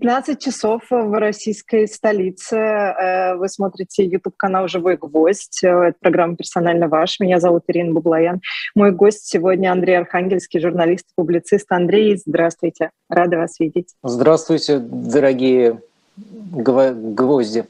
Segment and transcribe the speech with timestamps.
[0.00, 2.56] 15 часов в российской столице.
[2.56, 5.62] Э, вы смотрите YouTube-канал «Живой гвоздь».
[5.62, 7.20] Э, это программа «Персонально ваш».
[7.20, 8.40] Меня зовут Ирина Бублаян.
[8.74, 11.70] Мой гость сегодня Андрей Архангельский, журналист и публицист.
[11.70, 12.90] Андрей, здравствуйте.
[13.10, 13.88] Рада вас видеть.
[14.02, 15.82] Здравствуйте, дорогие
[16.16, 17.66] гвозди.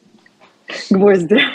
[0.90, 1.40] Гвозди.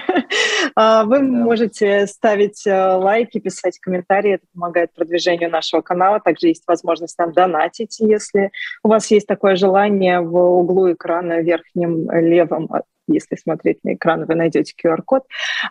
[0.78, 6.20] А, вы можете ставить э, лайки, писать комментарии, это помогает продвижению нашего канала.
[6.20, 8.52] Также есть возможность нам донатить, если
[8.84, 14.26] у вас есть такое желание в углу экрана верхнем левом а, если смотреть на экран,
[14.26, 15.24] вы найдете QR-код.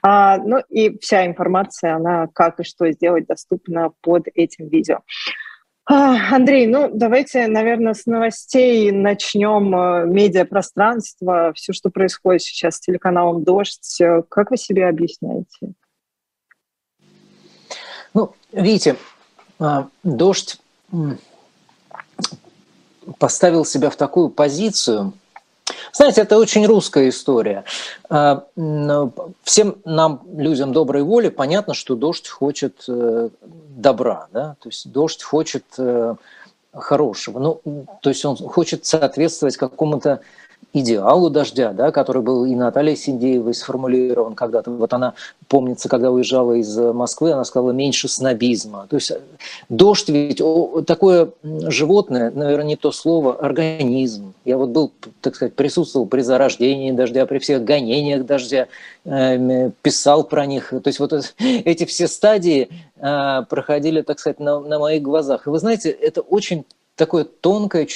[0.02, 5.00] А, ну и вся информация, она как и что сделать, доступна под этим видео.
[5.86, 9.74] Андрей, ну давайте, наверное, с новостей начнем.
[9.74, 14.00] Э, медиапространство, все, что происходит сейчас с телеканалом «Дождь».
[14.00, 15.74] Э, как вы себе объясняете?
[18.14, 18.96] Ну, видите,
[19.58, 20.60] а, «Дождь»
[23.18, 25.12] поставил себя в такую позицию–
[25.92, 27.64] знаете, это очень русская история.
[28.08, 28.44] А,
[29.42, 34.56] всем нам, людям доброй воли, понятно, что дождь хочет э, добра, да?
[34.60, 36.14] то есть дождь хочет э,
[36.72, 37.38] хорошего.
[37.38, 40.20] Ну, то есть он хочет соответствовать какому-то
[40.74, 44.72] идеалу дождя, да, который был и Натальей Синдеевой сформулирован когда-то.
[44.72, 45.14] Вот она,
[45.48, 48.86] помнится, когда уезжала из Москвы, она сказала «меньше снобизма».
[48.90, 49.20] То есть э,
[49.68, 50.42] дождь ведь
[50.86, 54.34] такое животное, наверное, не то слово, организм.
[54.44, 58.66] Я вот был, так сказать, присутствовал при зарождении дождя, при всех гонениях дождя,
[59.04, 60.70] э, писал про них.
[60.70, 65.46] То есть вот эти все стадии э, проходили, так сказать, на, на моих глазах.
[65.46, 66.64] И вы знаете, это очень
[66.96, 67.88] такой тонкий,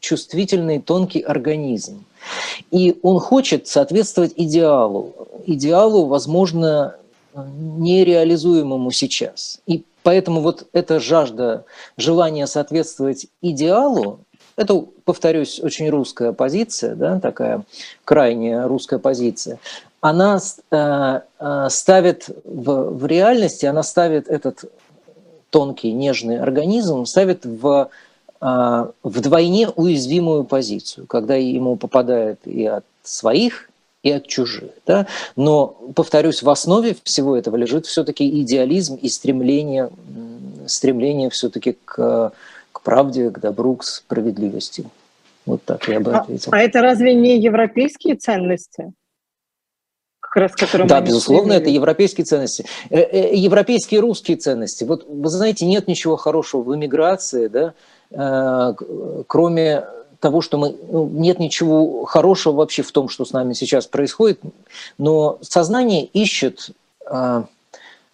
[0.00, 2.04] чувствительный, тонкий организм.
[2.70, 5.14] И он хочет соответствовать идеалу.
[5.46, 6.96] Идеалу, возможно,
[7.34, 9.60] нереализуемому сейчас.
[9.66, 11.64] И поэтому вот эта жажда,
[11.96, 14.20] желание соответствовать идеалу,
[14.56, 17.64] это, повторюсь, очень русская позиция, да, такая
[18.04, 19.58] крайняя русская позиция,
[20.00, 24.64] она э, э, ставит в, в реальности, она ставит этот
[25.50, 27.88] тонкий, нежный организм, ставит в
[28.42, 33.70] вдвойне уязвимую позицию, когда ему попадает и от своих,
[34.02, 34.70] и от чужих.
[34.84, 35.06] Да?
[35.36, 39.90] Но, повторюсь, в основе всего этого лежит все-таки идеализм и стремление,
[40.66, 42.32] стремление все-таки к,
[42.72, 44.86] к правде, к добру, к справедливости.
[45.46, 46.52] Вот так я бы ответил.
[46.52, 48.92] А, а это разве не европейские ценности?
[50.32, 52.64] как раз которым Да, безусловно, это европейские ценности.
[52.88, 54.84] Э, э, европейские русские ценности.
[54.84, 57.74] Вот вы знаете, нет ничего хорошего в эмиграции, да,
[58.12, 59.84] кроме
[60.22, 64.40] того, что мы, ну, нет ничего хорошего вообще в том, что с нами сейчас происходит,
[64.96, 66.70] но сознание ищет,
[67.10, 67.42] э,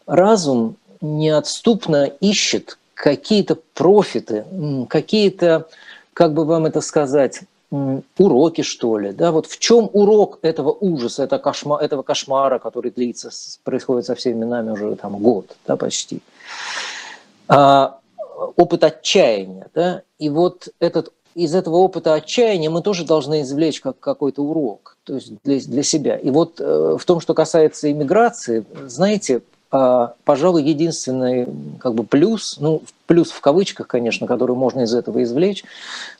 [0.06, 4.44] разум неотступно ищет какие-то профиты,
[4.88, 5.68] какие-то,
[6.14, 11.24] как бы вам это сказать, уроки, что ли, да, вот в чем урок этого ужаса,
[11.24, 13.30] этого кошмара, этого кошмара, который длится,
[13.62, 16.20] происходит со всеми нами уже там год, да, почти.
[17.46, 17.98] А,
[18.56, 19.68] опыт отчаяния.
[19.74, 20.02] Да?
[20.18, 25.14] И вот этот, из этого опыта отчаяния мы тоже должны извлечь как какой-то урок то
[25.14, 26.16] есть для, для себя.
[26.16, 29.40] И вот э, в том, что касается иммиграции, знаете,
[29.72, 31.48] э, пожалуй, единственный
[31.80, 35.64] как бы плюс, ну, плюс в кавычках, конечно, который можно из этого извлечь,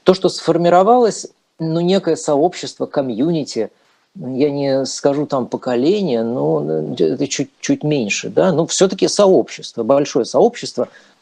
[0.05, 1.27] то, что сформировалось
[1.59, 3.71] ну, некое сообщество, комьюнити,
[4.17, 10.89] я не скажу там поколение, но это чуть-чуть меньше, да, но все-таки сообщество, большое сообщество–
[10.99, 11.18] Э,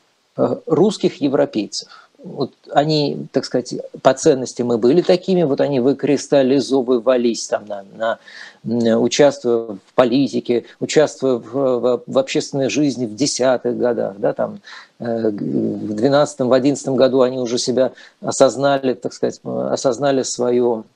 [0.66, 1.88] русских европейцев.
[2.22, 8.18] Вот они, так сказать, по ценности мы были такими, вот они выкристаллизовывались там, на,
[8.64, 14.60] на, участвуя в политике, участвуя в, в, в общественной жизни в десятых годах, да, там,
[14.98, 20.95] э, в двенадцатом, в одиннадцатом году они уже себя осознали, так сказать, осознали свое Э,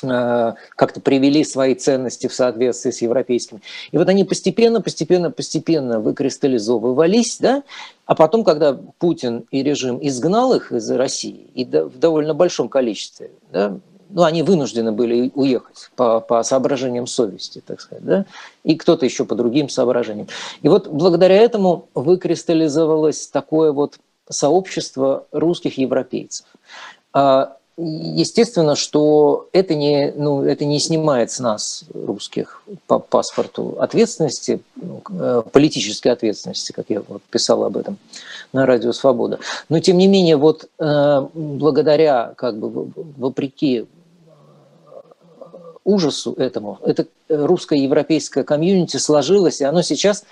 [0.00, 3.60] как-то привели свои ценности в соответствии с европейскими.
[3.92, 7.62] И вот они постепенно, постепенно, постепенно выкристаллизовывались, да,
[8.06, 13.30] а потом, когда Путин и режим изгнал их из России, и в довольно большом количестве,
[13.52, 13.78] да,
[14.12, 18.26] ну, они вынуждены были уехать по, по соображениям совести, так сказать, да,
[18.64, 20.28] и кто-то еще по другим соображениям.
[20.62, 23.98] И вот благодаря этому выкристаллизовалось такое вот
[24.28, 26.46] сообщество русских европейцев.
[27.12, 34.60] А Естественно, что это не, ну, это не снимает с нас, русских, по паспорту ответственности,
[34.76, 37.96] ну, э, политической ответственности, как я вот писал об этом
[38.52, 39.38] на Радио Свобода.
[39.70, 43.84] Но, тем не менее, вот э, благодаря, как бы, вопреки э,
[45.82, 50.24] ужасу этому, это русское европейское комьюнити сложилось, и оно сейчас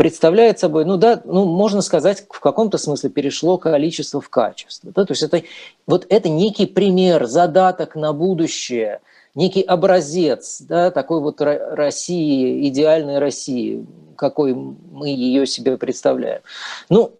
[0.00, 4.90] представляет собой, ну да, ну можно сказать, в каком-то смысле перешло количество в качество.
[4.96, 5.04] Да?
[5.04, 5.42] То есть это,
[5.86, 9.02] вот это некий пример, задаток на будущее,
[9.34, 13.84] некий образец да, такой вот России, идеальной России,
[14.16, 16.40] какой мы ее себе представляем.
[16.88, 17.12] Ну,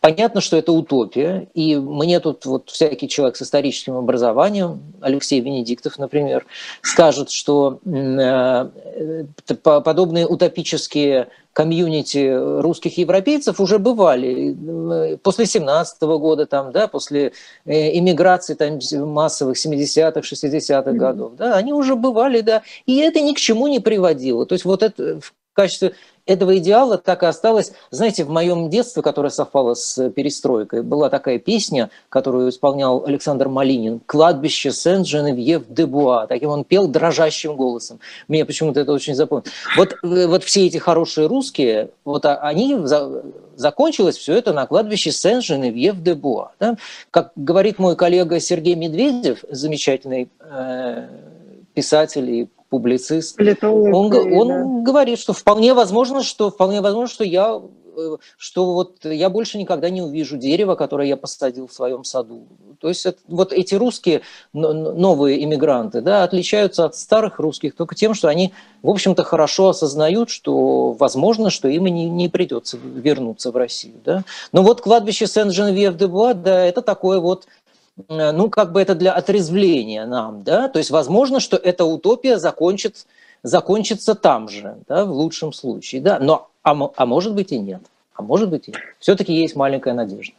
[0.00, 5.98] Понятно, что это утопия, и мне тут вот всякий человек с историческим образованием, Алексей Венедиктов,
[5.98, 6.46] например,
[6.82, 9.24] скажет, что э,
[9.62, 17.32] подобные утопические комьюнити русских европейцев уже бывали э, после 17 года, там, да, после
[17.64, 18.78] э, иммиграции там,
[19.08, 21.32] массовых 70-х, 60-х годов.
[21.36, 24.46] Да, они уже бывали, да, и это ни к чему не приводило.
[24.46, 25.94] То есть вот это в качестве
[26.26, 27.72] этого идеала так и осталось.
[27.90, 34.00] Знаете, в моем детстве, которое совпало с перестройкой, была такая песня, которую исполнял Александр Малинин
[34.04, 36.26] «Кладбище Сен-Женевьев-де-Буа».
[36.26, 38.00] Таким он пел дрожащим голосом.
[38.28, 39.52] Мне почему-то это очень запомнилось.
[39.76, 42.76] Вот, э, вот все эти хорошие русские, вот а, они
[43.56, 46.52] закончилось все это на кладбище Сен-Женевьев-де-Буа.
[46.58, 46.76] Да?
[47.10, 51.08] Как говорит мой коллега Сергей Медведев, замечательный э,
[51.74, 54.90] писатель и публицист, он, он да.
[54.90, 57.62] говорит, что вполне возможно, что вполне возможно, что я
[57.96, 62.44] э, что вот я больше никогда не увижу дерева, которое я посадил в своем саду.
[62.78, 64.20] То есть это, вот эти русские
[64.52, 68.52] новые иммигранты да, отличаются от старых русских только тем, что они,
[68.82, 73.94] в общем-то, хорошо осознают, что возможно, что им и не, не придется вернуться в Россию.
[74.04, 74.24] Да.
[74.52, 77.46] Но вот кладбище Сен-Женевьев-де-Буа, да, это такое вот
[78.08, 83.06] ну, как бы это для отрезвления нам, да, то есть возможно, что эта утопия закончит,
[83.42, 87.80] закончится там же, да, в лучшем случае, да, но, а, а может быть и нет,
[88.14, 88.80] а может быть и нет.
[88.98, 90.34] Все-таки есть маленькая надежда.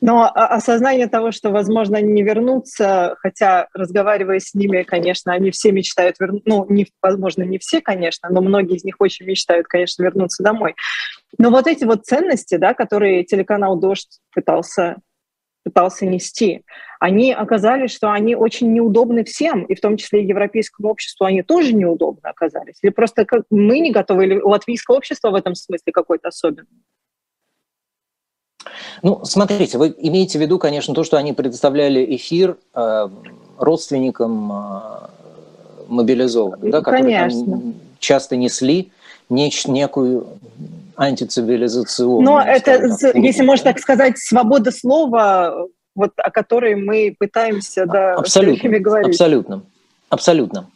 [0.00, 5.70] Но осознание того, что, возможно, они не вернутся, хотя, разговаривая с ними, конечно, они все
[5.70, 10.02] мечтают вернуться, ну, не, возможно, не все, конечно, но многие из них очень мечтают, конечно,
[10.02, 10.74] вернуться домой.
[11.38, 14.96] Но вот эти вот ценности, да, которые телеканал «Дождь» пытался
[15.64, 16.64] пытался нести,
[17.00, 21.42] они оказались, что они очень неудобны всем, и в том числе и европейскому обществу они
[21.42, 22.76] тоже неудобны оказались.
[22.82, 26.66] Или просто как мы не готовы, или латвийское общество в этом смысле какое-то особенное?
[29.02, 33.08] Ну, смотрите, вы имеете в виду, конечно, то, что они предоставляли эфир э,
[33.58, 35.08] родственникам э,
[35.88, 38.92] мобилизованных, да, которые там часто несли
[39.28, 40.26] неч, некую
[40.96, 42.22] антицивилизационную.
[42.22, 48.14] Но это, так, если можно так сказать, свобода слова, вот о которой мы пытаемся да,
[48.14, 49.08] абсолютно, говорить.
[49.08, 49.62] Абсолютно,
[50.08, 50.70] абсолютно.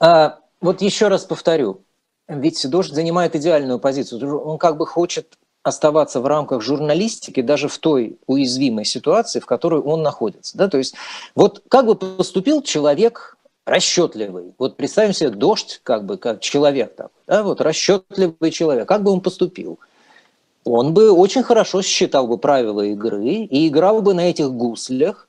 [0.00, 1.82] А, вот еще раз повторю,
[2.28, 4.40] ведь Дождь занимает идеальную позицию.
[4.40, 9.80] Он как бы хочет оставаться в рамках журналистики даже в той уязвимой ситуации, в которой
[9.80, 10.58] он находится.
[10.58, 10.68] Да?
[10.68, 10.94] То есть
[11.34, 14.52] вот как бы поступил человек расчетливый.
[14.58, 18.88] Вот представим себе дождь, как бы, как человек там, да, вот расчетливый человек.
[18.88, 19.78] Как бы он поступил?
[20.64, 25.28] Он бы очень хорошо считал бы правила игры и играл бы на этих гуслях,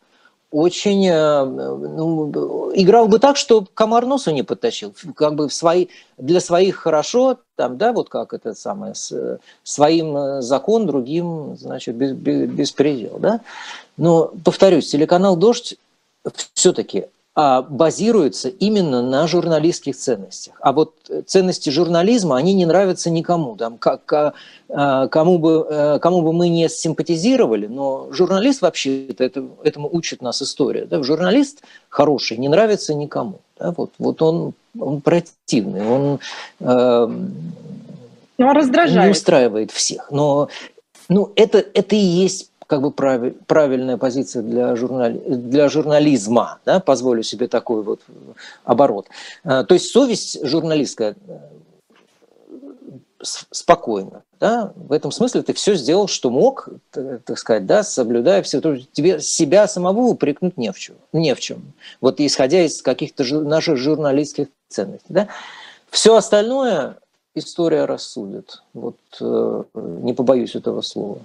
[0.53, 5.88] очень э, ну, играл бы так, что комар носу не подтащил, как бы в свои,
[6.19, 11.95] для своих хорошо, там, да, вот как это самое, с, своим э, закон, другим, значит,
[11.95, 13.41] без, без, беспредел, да.
[13.97, 15.75] Но, повторюсь, телеканал «Дождь»
[16.53, 20.53] все-таки базируется именно на журналистских ценностях.
[20.62, 20.94] А вот
[21.25, 23.56] ценности журнализма, они не нравятся никому.
[23.56, 24.33] Там, как,
[24.69, 30.21] а, кому, бы, э, кому бы мы не симпатизировали, но журналист вообще это, этому учит
[30.21, 30.85] нас история.
[30.85, 31.01] Да?
[31.01, 33.39] Журналист хороший не нравится никому.
[33.59, 33.74] Да?
[33.75, 36.19] Вот, вот он, он противный, он,
[36.59, 37.09] э,
[38.40, 39.06] а раздражает.
[39.06, 40.11] не устраивает всех.
[40.11, 40.49] Но
[41.09, 46.80] ну, это, это и есть как бы правиль, правильная позиция для, журнали, для журнализма, да,
[46.80, 48.01] позволю себе такой вот
[48.63, 49.06] оборот.
[49.44, 51.37] А, то есть совесть журналистская э,
[53.21, 54.23] спокойно.
[54.39, 54.73] Да?
[54.75, 58.59] В этом смысле ты все сделал, что мог, так сказать, да, соблюдая все.
[58.59, 60.95] Тебе себя самого упрекнуть не в чем.
[61.11, 61.73] Не в чем.
[62.01, 65.13] Вот исходя из каких-то наших журналистских ценностей.
[65.13, 65.27] Да?
[65.92, 66.97] Все остальное
[67.35, 68.63] история рассудит.
[68.73, 71.19] Вот э, не побоюсь этого слова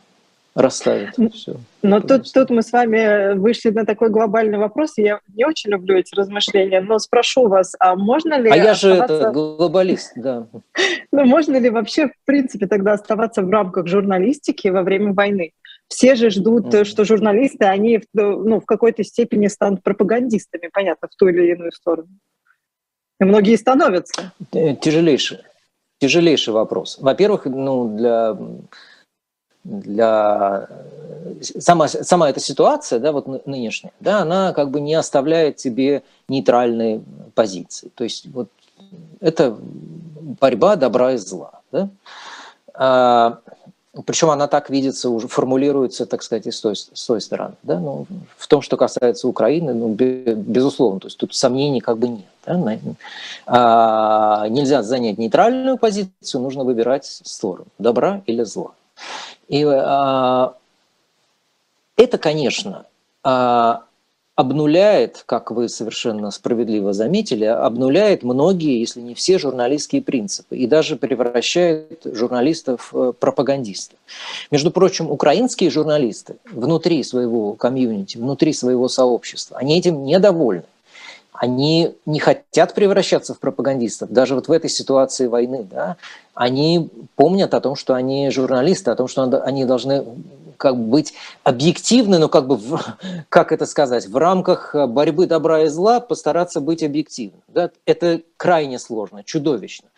[0.58, 1.56] расставит все.
[1.82, 4.94] Но тут, тут мы с вами вышли на такой глобальный вопрос.
[4.96, 8.50] Я не очень люблю эти размышления, но спрошу вас, а можно ли...
[8.50, 10.46] А я же это глобалист, да.
[11.12, 15.52] Ну, можно ли вообще, в принципе, тогда оставаться в рамках журналистики во время войны?
[15.88, 16.84] Все же ждут, mm.
[16.84, 22.08] что журналисты, они ну, в какой-то степени станут пропагандистами, понятно, в ту или иную сторону.
[23.20, 24.32] И многие становятся.
[24.52, 25.38] Э, тяжелейший,
[25.98, 26.98] тяжелейший вопрос.
[27.00, 28.36] Во-первых, ну, для
[29.68, 30.68] для
[31.60, 37.02] сама, сама эта ситуация, да, вот нынешняя, да, она как бы не оставляет тебе нейтральной
[37.34, 37.90] позиции.
[37.94, 38.48] То есть вот
[39.20, 39.56] это
[40.40, 41.60] борьба добра и зла.
[41.72, 41.88] Да?
[42.74, 43.38] А,
[44.06, 47.54] причем она так видится, уже формулируется, так сказать, и с той, с той стороны.
[47.62, 47.78] Да?
[47.78, 48.06] Ну,
[48.36, 52.24] в том, что касается Украины, ну, безусловно, то есть тут сомнений как бы нет.
[52.46, 52.78] Да?
[53.46, 58.72] А, нельзя занять нейтральную позицию, нужно выбирать сторону, добра или зла.
[59.48, 60.54] И а,
[61.96, 62.86] это, конечно,
[63.24, 63.84] а,
[64.38, 70.94] обнуляет, как вы совершенно справедливо заметили, обнуляет многие, если не все, журналистские принципы и даже
[70.94, 73.98] превращает журналистов в пропагандистов.
[74.52, 80.62] Между прочим, украинские журналисты внутри своего комьюнити, внутри своего сообщества, они этим недовольны.
[81.40, 85.66] Они не хотят превращаться в пропагандистов, даже вот в этой ситуации войны.
[85.70, 85.96] Да?
[86.34, 90.04] Они помнят о том, что они журналисты, о том, что они должны
[90.56, 91.14] как бы быть
[91.44, 92.80] объективны, но как бы, в,
[93.28, 97.40] как это сказать, в рамках борьбы добра и зла постараться быть объективным.
[97.46, 97.70] Да?
[97.86, 99.88] Это крайне сложно, чудовищно.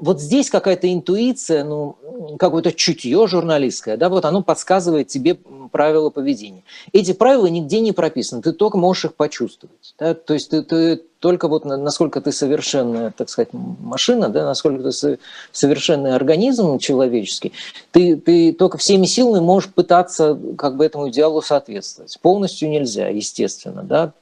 [0.00, 1.96] Вот здесь какая-то интуиция, ну,
[2.38, 5.34] какое-то чутье журналистское, да, вот оно подсказывает тебе
[5.72, 6.64] правила поведения.
[6.92, 9.94] Эти правила нигде не прописаны, ты только можешь их почувствовать.
[9.98, 10.14] Да?
[10.14, 15.18] То есть ты, ты только вот насколько ты совершенная, так сказать, машина, да, насколько ты
[15.52, 17.52] совершенный организм человеческий,
[17.90, 22.16] ты, ты только всеми силами можешь пытаться как бы этому идеалу соответствовать.
[22.22, 23.82] Полностью нельзя, естественно.
[23.82, 24.12] Да?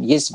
[0.00, 0.34] Есть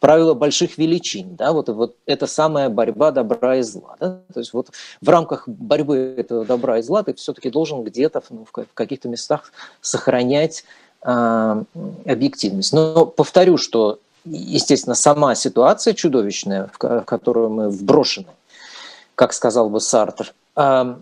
[0.00, 1.36] правила больших величин.
[1.36, 1.52] Да?
[1.52, 3.96] Вот, вот это самая борьба добра и зла.
[4.00, 4.20] Да?
[4.32, 8.46] То есть вот в рамках борьбы этого добра и зла ты все-таки должен где-то ну,
[8.46, 10.64] в каких-то местах сохранять
[11.04, 11.62] э,
[12.06, 12.72] объективность.
[12.72, 18.28] Но повторю, что естественно, сама ситуация чудовищная, в которую мы вброшены,
[19.14, 20.98] как сказал бы Сартер, а,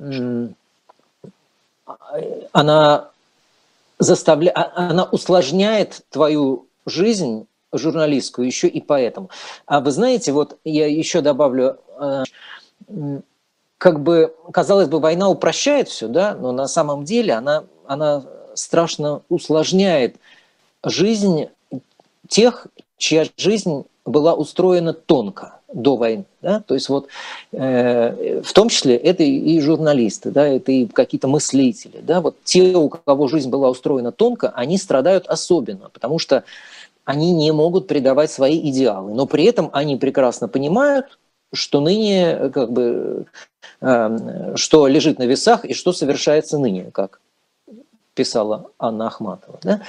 [2.52, 3.10] она
[3.98, 9.30] заставляет, а, она усложняет твою жизнь журналистскую еще и поэтому.
[9.66, 12.24] А вы знаете, вот я еще добавлю, а,
[13.78, 18.24] как бы, казалось бы, война упрощает все, да, но на самом деле она, она
[18.54, 20.16] страшно усложняет
[20.84, 21.48] жизнь
[22.28, 22.66] тех,
[23.00, 26.24] чья жизнь была устроена тонко до войны.
[26.42, 26.60] Да?
[26.60, 27.08] То есть вот
[27.52, 32.00] э, в том числе это и журналисты, да, это и какие-то мыслители.
[32.02, 32.20] Да?
[32.20, 36.44] Вот те, у кого жизнь была устроена тонко, они страдают особенно, потому что
[37.04, 39.14] они не могут предавать свои идеалы.
[39.14, 41.18] Но при этом они прекрасно понимают,
[41.52, 43.26] что ныне, как бы,
[43.80, 47.20] э, что лежит на весах и что совершается ныне, как
[48.14, 49.58] писала Анна Ахматова.
[49.62, 49.80] Да?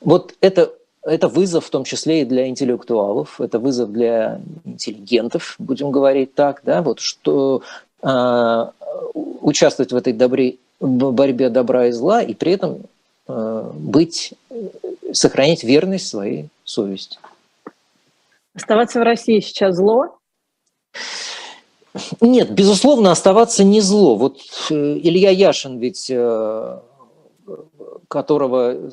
[0.00, 5.90] Вот это это вызов в том числе и для интеллектуалов, это вызов для интеллигентов, будем
[5.90, 7.62] говорить так, да, вот что
[8.02, 8.66] э,
[9.40, 12.82] участвовать в этой добре, борьбе добра и зла и при этом
[13.28, 14.34] э, быть,
[15.12, 17.18] сохранять верность своей совести.
[18.54, 20.16] Оставаться в России сейчас зло?
[22.20, 24.16] Нет, безусловно, оставаться не зло.
[24.16, 24.38] Вот
[24.70, 26.78] э, Илья Яшин ведь э,
[28.10, 28.90] которого,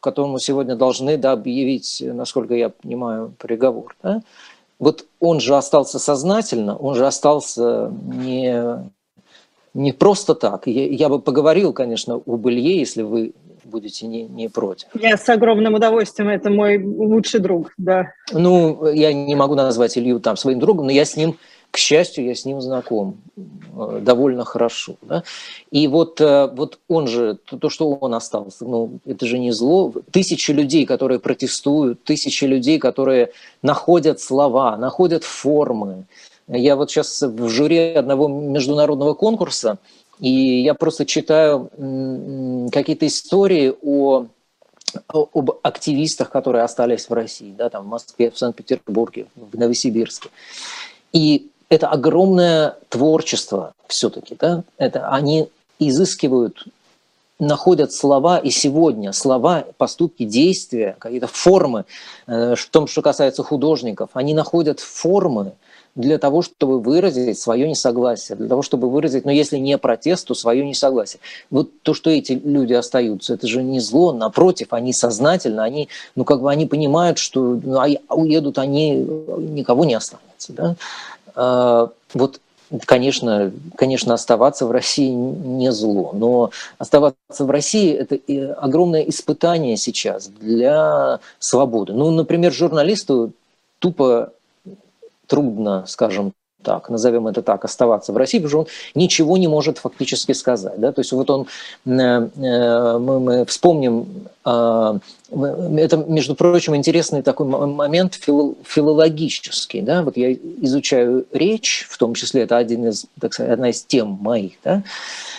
[0.00, 3.94] которому сегодня должны да, объявить, насколько я понимаю, приговор.
[4.02, 4.22] Да?
[4.80, 8.90] Вот он же остался сознательно, он же остался не,
[9.72, 10.66] не просто так.
[10.66, 14.88] Я, я бы поговорил, конечно, об Илье, если вы будете не, не против.
[14.94, 18.12] Я с огромным удовольствием, это мой лучший друг, да.
[18.32, 21.36] Ну, я не могу назвать Илью там своим другом, но я с ним
[21.70, 24.96] к счастью, я с ним знаком э, довольно хорошо.
[25.02, 25.22] Да?
[25.70, 29.92] И вот, э, вот он же, то, что он остался, ну, это же не зло.
[30.10, 36.04] Тысячи людей, которые протестуют, тысячи людей, которые находят слова, находят формы.
[36.48, 39.78] Я вот сейчас в жюри одного международного конкурса,
[40.18, 41.70] и я просто читаю
[42.72, 44.26] какие-то истории о
[45.06, 50.30] об активистах, которые остались в России, да, там в Москве, в Санкт-Петербурге, в Новосибирске.
[51.12, 54.64] И это огромное творчество все-таки, да?
[54.76, 55.48] Это они
[55.78, 56.66] изыскивают,
[57.38, 61.84] находят слова, и сегодня слова, поступки, действия, какие-то формы,
[62.26, 65.52] э, в том, что касается художников, они находят формы
[65.94, 70.34] для того, чтобы выразить свое несогласие, для того, чтобы выразить, ну, если не протест, то
[70.34, 71.20] свое несогласие.
[71.50, 76.24] Вот то, что эти люди остаются, это же не зло, напротив, они сознательно, они, ну,
[76.24, 80.76] как бы они понимают, что ну, а уедут они, никого не останется, да?
[81.34, 82.40] А, вот
[82.86, 88.18] конечно, конечно, оставаться в России не зло, но оставаться в России– это
[88.60, 91.92] огромное испытание сейчас для свободы.
[91.92, 93.32] Ну, например, журналисту
[93.80, 94.32] тупо
[95.26, 96.32] трудно, скажем
[96.62, 100.78] так, назовем это так, оставаться в России, потому что он ничего не может фактически сказать.
[100.78, 100.92] Да?
[100.92, 101.46] То есть вот он,
[101.86, 104.06] э, э, мы, мы вспомним,
[104.44, 104.98] э,
[105.32, 109.82] это, между прочим, интересный такой момент филологический.
[109.82, 110.02] Да?
[110.02, 114.18] Вот я изучаю речь, в том числе это один из, так сказать, одна из тем
[114.20, 114.52] моих.
[114.64, 114.82] Да?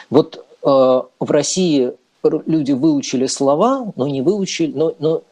[0.09, 5.23] Вот в России люди выучили слова, но не выучили, но, но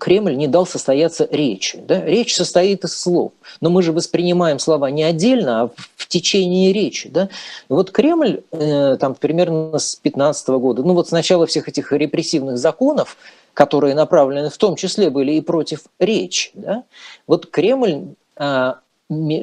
[0.00, 1.78] Кремль не дал состояться речи.
[1.86, 2.02] Да?
[2.04, 7.08] Речь состоит из слов, но мы же воспринимаем слова не отдельно, а в течение речи.
[7.08, 7.28] Да?
[7.68, 12.56] Вот Кремль э, там примерно с 15 года, ну вот с начала всех этих репрессивных
[12.56, 13.18] законов,
[13.52, 16.84] которые направлены в том числе были и против речи, да?
[17.26, 18.74] вот Кремль э,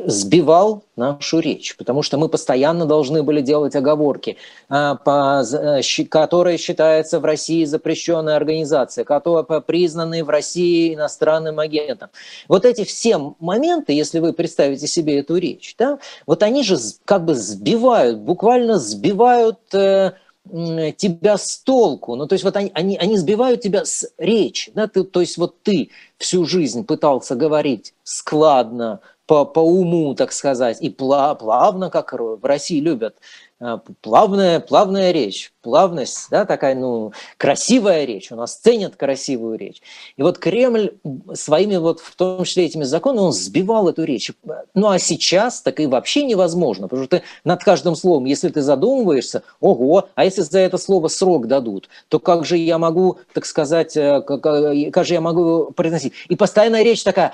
[0.07, 4.37] сбивал нашу речь, потому что мы постоянно должны были делать оговорки,
[4.69, 4.97] а,
[5.43, 12.09] э, которая считается в России запрещенной организацией, которая признаны в России иностранным агентом.
[12.47, 17.25] Вот эти все моменты, если вы представите себе эту речь, да, вот они же как
[17.25, 20.13] бы сбивают, буквально сбивают э,
[20.49, 22.15] тебя с толку.
[22.15, 24.71] Ну, то есть вот они, они, они сбивают тебя с речи.
[24.73, 24.87] Да?
[24.87, 30.81] Ты, то есть вот ты всю жизнь пытался говорить складно, по, по уму, так сказать,
[30.81, 33.15] и плавно, как в России любят,
[33.59, 39.81] э, плавная, плавная речь, плавность, да, такая, ну, красивая речь, у нас ценят красивую речь.
[40.17, 40.95] И вот Кремль
[41.33, 44.31] своими вот, в том числе этими законами, он сбивал эту речь.
[44.73, 48.61] Ну, а сейчас так и вообще невозможно, потому что ты над каждым словом, если ты
[48.61, 53.45] задумываешься, ого, а если за это слово срок дадут, то как же я могу, так
[53.45, 56.13] сказать, э, как, э, как же я могу произносить?
[56.27, 57.33] И постоянная речь такая,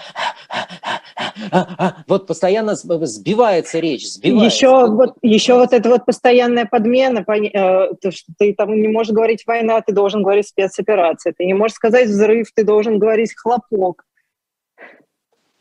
[2.08, 4.56] вот постоянно сбивается речь, сбивается.
[4.56, 9.14] Еще вот, еще вот эта вот постоянная подмена, э, то, что ты там не можешь
[9.14, 11.34] говорить война, ты должен говорить спецоперация.
[11.38, 14.04] Ты не можешь сказать взрыв, ты должен говорить хлопок.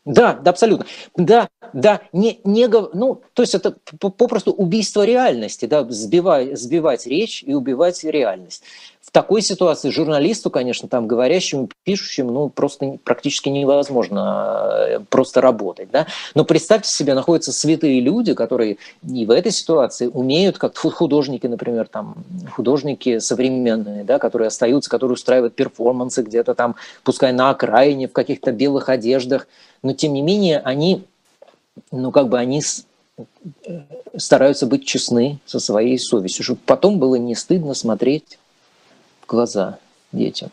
[0.07, 0.85] Да, да, абсолютно.
[1.17, 7.43] Да, да, не, не, ну, то есть это попросту убийство реальности, да, сбивать, сбивать речь
[7.43, 8.63] и убивать реальность
[9.07, 15.89] в такой ситуации журналисту, конечно, там говорящему, пишущему, ну, просто практически невозможно э, просто работать,
[15.91, 16.07] да.
[16.35, 21.87] Но представьте себе, находятся святые люди, которые и в этой ситуации умеют, как художники, например,
[21.87, 22.15] там,
[22.51, 28.51] художники современные, да, которые остаются, которые устраивают перформансы где-то там, пускай на окраине, в каких-то
[28.51, 29.47] белых одеждах,
[29.83, 31.05] но тем не менее они,
[31.93, 32.61] ну, как бы они
[33.17, 33.23] э,
[34.17, 38.37] стараются быть честны со своей совестью, чтобы потом было не стыдно смотреть
[39.27, 39.79] глаза
[40.11, 40.49] детям.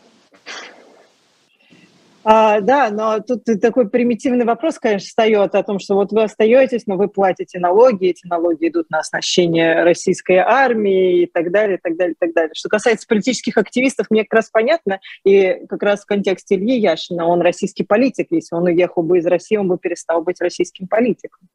[2.27, 6.87] А, да, но тут такой примитивный вопрос, конечно, встает о том, что вот вы остаетесь,
[6.87, 11.79] но вы платите налоги, эти налоги идут на оснащение российской армии и так далее, и
[11.79, 12.51] так далее, и так далее.
[12.55, 17.27] Что касается политических активистов, мне как раз понятно, и как раз в контексте Ильи Яшина,
[17.27, 21.47] он российский политик, если он уехал бы из России, он бы перестал быть российским политиком.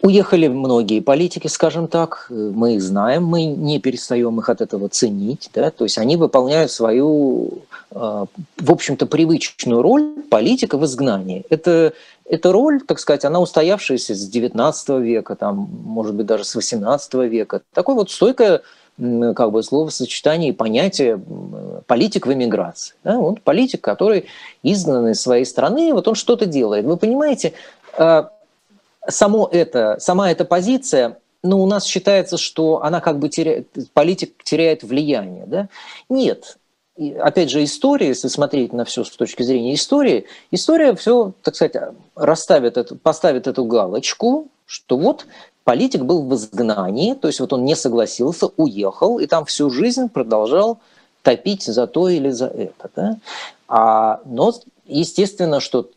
[0.00, 5.50] Уехали многие политики, скажем так, мы их знаем, мы не перестаем их от этого ценить,
[5.52, 8.26] да, то есть они выполняют свою, а,
[8.58, 11.44] в общем-то, привычную роль политика в изгнании.
[11.50, 16.54] Это, эта роль, так сказать, она устоявшаяся с 19 века, там, может быть, даже с
[16.54, 17.62] 18 века.
[17.72, 18.62] Такое вот стойкое
[19.36, 21.20] как бы словосочетание и понятие
[21.86, 22.94] политик в эмиграции.
[23.04, 23.18] Да?
[23.18, 24.26] Вот политик, который
[24.62, 26.84] изгнан из своей страны, вот он что-то делает.
[26.84, 27.52] Вы понимаете,
[27.96, 28.30] а,
[29.08, 34.42] само это, сама эта позиция, ну, у нас считается, что она как бы теряет, политик
[34.42, 35.68] теряет влияние, да?
[36.08, 36.58] Нет.
[36.96, 41.54] И, опять же, история, если смотреть на все с точки зрения истории, история все, так
[41.54, 41.76] сказать,
[42.16, 45.26] расставит это, поставит эту галочку, что вот
[45.62, 50.08] политик был в изгнании, то есть вот он не согласился, уехал, и там всю жизнь
[50.08, 50.78] продолжал
[51.22, 52.90] топить за то или за это.
[52.96, 53.16] Да?
[53.68, 54.52] А, но
[54.86, 55.88] естественно, что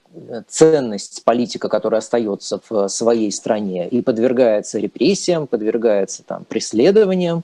[0.47, 7.43] ценность политика, которая остается в своей стране и подвергается репрессиям, подвергается там, преследованиям,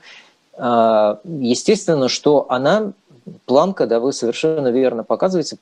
[0.57, 2.93] а, естественно, что она,
[3.45, 5.57] планка, да, вы совершенно верно показываете,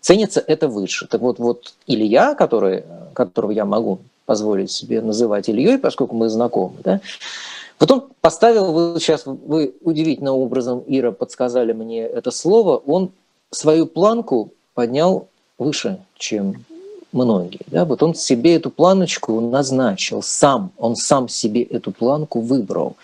[0.00, 1.06] ценится это выше.
[1.06, 6.76] Так вот, вот Илья, который, которого я могу позволить себе называть Ильей, поскольку мы знакомы,
[6.82, 7.00] да,
[7.80, 13.10] вот он поставил, вы сейчас вы удивительным образом, Ира, подсказали мне это слово, он
[13.50, 16.64] свою планку поднял выше, чем
[17.12, 17.60] многие.
[17.68, 17.84] Да?
[17.84, 22.96] Вот он себе эту планочку назначил сам, он сам себе эту планку выбрал.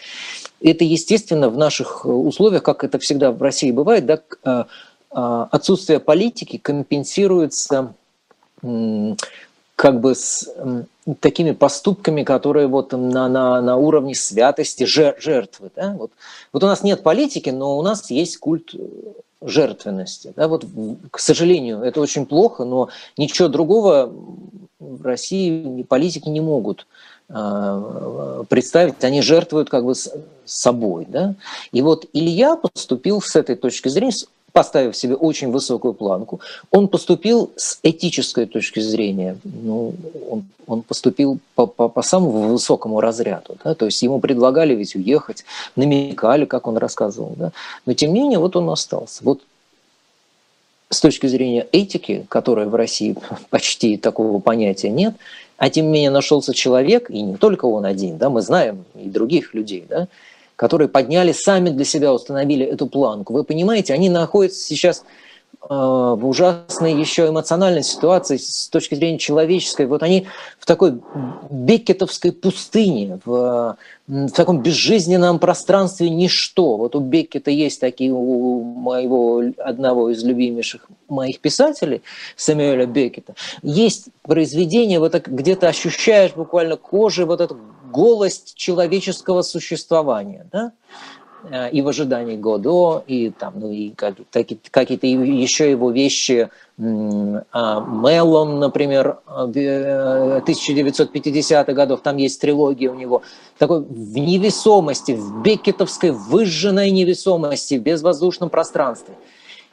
[0.60, 4.66] Это, естественно, в наших условиях, как это всегда в России бывает, да, а,
[5.10, 7.94] а, отсутствие политики компенсируется
[9.76, 10.46] как бы с
[11.20, 15.70] такими поступками, которые вот на, на, на уровне святости жертвы.
[15.74, 15.94] Да?
[15.98, 16.10] Вот,
[16.52, 18.74] вот у нас нет политики, но у нас есть культ
[19.42, 20.32] жертвенности.
[20.36, 20.66] Да, вот,
[21.10, 24.12] к сожалению, это очень плохо, но ничего другого
[24.78, 26.86] в России политики не могут
[27.28, 29.94] э, представить, они жертвуют как бы
[30.44, 31.06] собой.
[31.08, 31.34] Да?
[31.72, 34.12] И вот Илья поступил с этой точки зрения,
[34.52, 39.94] поставив себе очень высокую планку, он поступил с этической точки зрения, ну,
[40.30, 43.74] он, он поступил по, по, по самому высокому разряду, да?
[43.74, 45.44] то есть ему предлагали ведь уехать,
[45.76, 47.52] намекали, как он рассказывал, да?
[47.86, 49.24] но тем не менее вот он остался.
[49.24, 49.40] Вот
[50.90, 53.16] с точки зрения этики, которая в России
[53.50, 55.14] почти такого понятия нет,
[55.56, 59.08] а тем не менее нашелся человек, и не только он один, да, мы знаем и
[59.08, 60.08] других людей, да,
[60.60, 63.32] которые подняли сами для себя, установили эту планку.
[63.32, 65.04] Вы понимаете, они находятся сейчас
[65.68, 69.86] Э, в ужасной еще эмоциональной ситуации с точки зрения человеческой.
[69.86, 70.26] Вот они
[70.58, 71.00] в такой
[71.50, 73.76] беккетовской пустыне, в,
[74.08, 76.78] в таком безжизненном пространстве ничто.
[76.78, 82.00] Вот у Беккета есть такие, у моего одного из любимейших моих писателей,
[82.36, 87.58] Сэмюэля Беккета, есть произведение, вот где-то ощущаешь буквально кожей вот эту
[87.90, 90.46] голость человеческого существования.
[90.52, 90.72] Да?
[91.44, 98.58] Э, и в ожидании Годо, и там, ну и какие-то еще его вещи, а, Мелон,
[98.58, 103.20] например, 1950-х э, годов, там есть трилогия у него,
[103.58, 109.14] такой в невесомости, в беккетовской выжженной невесомости, в безвоздушном пространстве.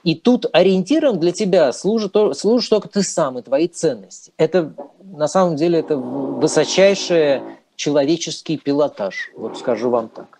[0.04, 4.32] И тут ориентиром для тебя служит, служит только ты сам и твои ценности.
[4.38, 4.72] Это
[5.04, 7.42] на самом деле это высочайший
[7.78, 10.40] человеческий пилотаж, вот скажу вам так.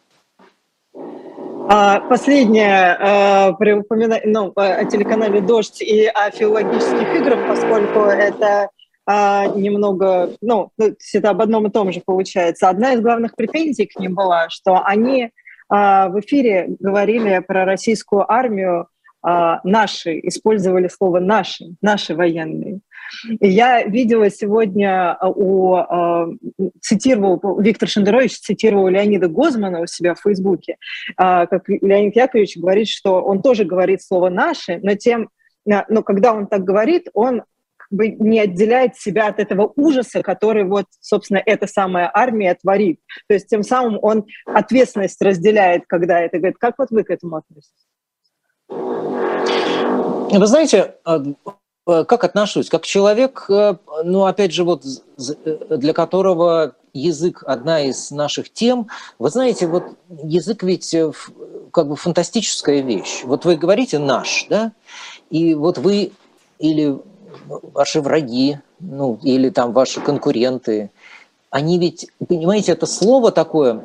[1.70, 8.70] А, последнее а, при упоминании ну, о телеканале «Дождь» и о филологических играх, поскольку это
[9.06, 12.70] а, немного, ну, это об одном и том же получается.
[12.70, 15.32] Одна из главных претензий к ним была, что они
[15.70, 18.88] в эфире говорили про российскую армию
[19.22, 22.80] наши, использовали слово наши, наши военные.
[23.40, 26.28] Я видела сегодня а, у, а,
[26.82, 30.78] цитировал, Виктор Шендерович цитировал Леонида Гозмана у себя в Фейсбуке,
[31.16, 35.30] а, как Леонид Яковлевич говорит, что он тоже говорит слово «наши», но, тем,
[35.66, 37.44] но когда он так говорит, он
[37.90, 43.00] бы не отделяет себя от этого ужаса, который вот, собственно, эта самая армия творит.
[43.28, 46.58] То есть тем самым он ответственность разделяет, когда это говорит.
[46.58, 47.88] Как вот вы к этому относитесь?
[50.30, 51.20] Вы знаете, Э,
[51.88, 52.70] как отношусь?
[52.70, 58.88] Как человек, э, ну, опять же, вот э, для которого язык одна из наших тем.
[59.20, 60.94] Вы знаете, вот язык ведь
[61.72, 63.22] как бы фантастическая вещь.
[63.24, 64.74] Вот вы говорите «наш», да,
[65.30, 66.12] и вот вы
[66.60, 66.98] или
[67.48, 70.90] ваши враги, ну, или там ваши конкуренты,
[71.52, 73.82] они ведь, понимаете, это слово такое,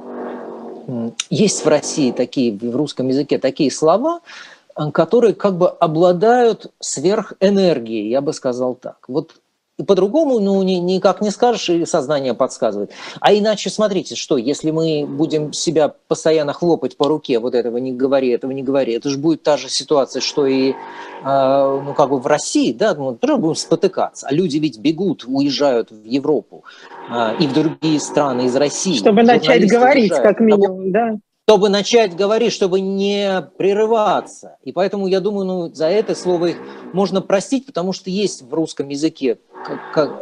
[1.29, 4.62] есть в России такие, в русском языке такие слова, Э,
[4.93, 8.99] которые как бы обладают сверхэнергией, я бы сказал так.
[9.09, 9.35] Вот
[9.87, 12.91] по-другому ну, ни, никак не скажешь, и сознание подсказывает.
[13.21, 17.93] А иначе, смотрите, что, если мы будем себя постоянно хлопать по руке, вот этого не
[17.93, 20.75] говори, этого не говори, это же будет та же ситуация, что и э,
[21.25, 24.27] ну, как бы в России, да, мы тоже будем спотыкаться.
[24.29, 26.65] А люди ведь бегут, уезжают в Европу
[27.11, 28.97] э, и в другие страны из России.
[28.97, 30.29] Чтобы начать говорить, уезжают.
[30.29, 34.59] как минимум, да чтобы начать говорить, чтобы не прерываться.
[34.63, 36.57] И поэтому я думаю, ну, за это слово их
[36.93, 39.39] можно простить, потому что есть в русском языке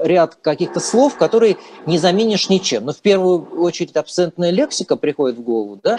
[0.03, 2.87] ряд каких-то слов, которые не заменишь ничем.
[2.87, 5.99] Но в первую очередь абсентная лексика приходит в голову, да,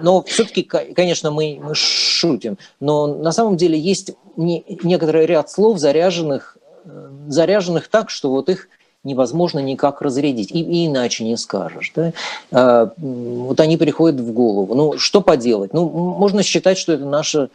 [0.00, 5.78] но все-таки, конечно, мы, мы шутим, но на самом деле есть не, некоторый ряд слов,
[5.78, 8.68] заряженных, э, заряженных так, что вот их
[9.06, 11.92] невозможно никак разрядить, и, и иначе не скажешь.
[11.94, 12.12] Да?
[12.52, 14.74] А, вот они приходят в голову.
[14.74, 15.72] Ну, что поделать?
[15.72, 17.48] Ну, можно считать, что это наша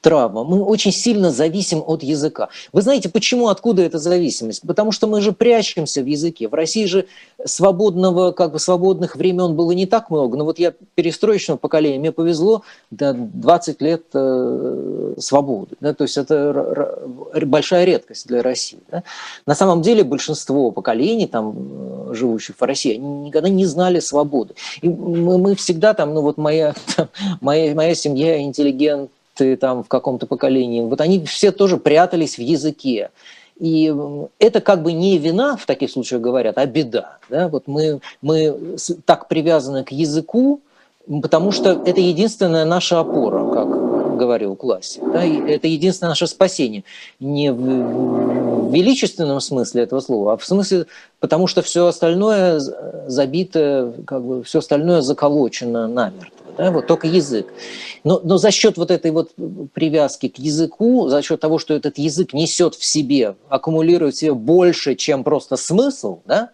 [0.00, 0.42] травма.
[0.42, 2.48] Мы очень сильно зависим от языка.
[2.72, 4.62] Вы знаете, почему, откуда эта зависимость?
[4.66, 6.48] Потому что мы же прячемся в языке.
[6.48, 7.06] В России же
[7.44, 10.36] свободного, как бы свободных времен было не так много.
[10.36, 15.76] Но вот я перестроечного поколения, мне повезло, да, 20 лет э, свободы.
[15.80, 16.98] Да, то есть это
[17.46, 18.80] большая редкость для России.
[18.90, 19.04] Да.
[19.46, 21.54] На самом деле большинство поколений, там,
[22.10, 24.54] э, живущих в России, они никогда не знали свободы.
[24.80, 27.08] И мы, мы всегда там, ну вот моя, там,
[27.40, 29.10] моя, моя семья интеллигент,
[29.42, 33.10] ты там в каком-то поколении, вот они все тоже прятались в языке.
[33.58, 33.92] И
[34.38, 37.18] это как бы не вина, в таких случаях говорят, а беда.
[37.28, 37.48] Да?
[37.48, 38.56] Вот мы, мы
[39.04, 40.60] так привязаны к языку,
[41.22, 45.00] потому что это единственная наша опора, как говорил классе.
[45.12, 45.24] Да?
[45.24, 46.84] Это единственное наше спасение.
[47.18, 50.86] Не в величественном смысле этого слова, а в смысле,
[51.18, 52.60] потому что все остальное
[53.08, 56.41] забито, как бы все остальное заколочено намертво.
[56.56, 57.52] Да, вот только язык.
[58.04, 59.32] Но, но за счет вот этой вот
[59.72, 64.34] привязки к языку, за счет того, что этот язык несет в себе, аккумулирует в себе
[64.34, 66.50] больше, чем просто смысл, да,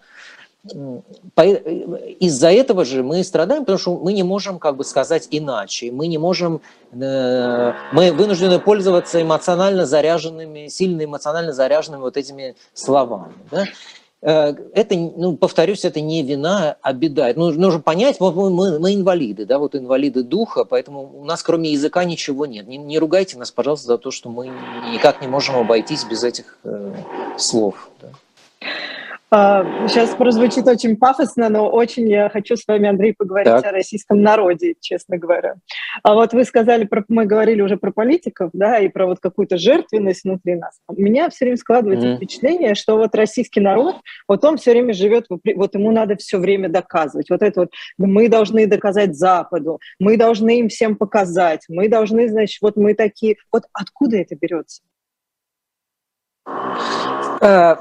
[0.75, 5.91] из-за этого же мы страдаем, потому что мы не можем как бы сказать иначе.
[5.93, 6.61] Мы не можем,
[6.93, 13.33] э, мы вынуждены пользоваться эмоционально заряженными, сильно эмоционально заряженными вот этими словами.
[13.51, 13.67] Да?
[14.21, 17.33] Э, это, ну, повторюсь, это не вина, а беда.
[17.37, 21.71] Ну, нужно понять, мы, мы, мы инвалиды, да, вот инвалиды духа, поэтому у нас кроме
[21.71, 22.67] языка ничего нет.
[22.67, 24.51] Не, не ругайте нас, пожалуйста, за то, что мы
[24.93, 26.95] никак не можем обойтись без этих э,
[27.37, 27.91] слов.
[28.01, 28.09] Да.
[29.31, 33.67] Сейчас прозвучит очень пафосно, но очень я хочу с вами, Андрей, поговорить так.
[33.67, 35.57] о российском народе, честно говоря.
[36.03, 39.59] А вот вы сказали, про, мы говорили уже про политиков, да, и про вот какую-то
[39.59, 40.81] жертвенность внутри нас.
[40.89, 42.17] У меня все время складывается mm-hmm.
[42.17, 46.71] впечатление, что вот российский народ, вот он все время живет, вот ему надо все время
[46.71, 47.29] доказывать.
[47.29, 52.63] Вот это вот мы должны доказать Западу, мы должны им всем показать, мы должны, значит,
[52.63, 53.37] вот мы такие.
[53.53, 54.83] Вот откуда это берется?
[57.41, 57.77] Uh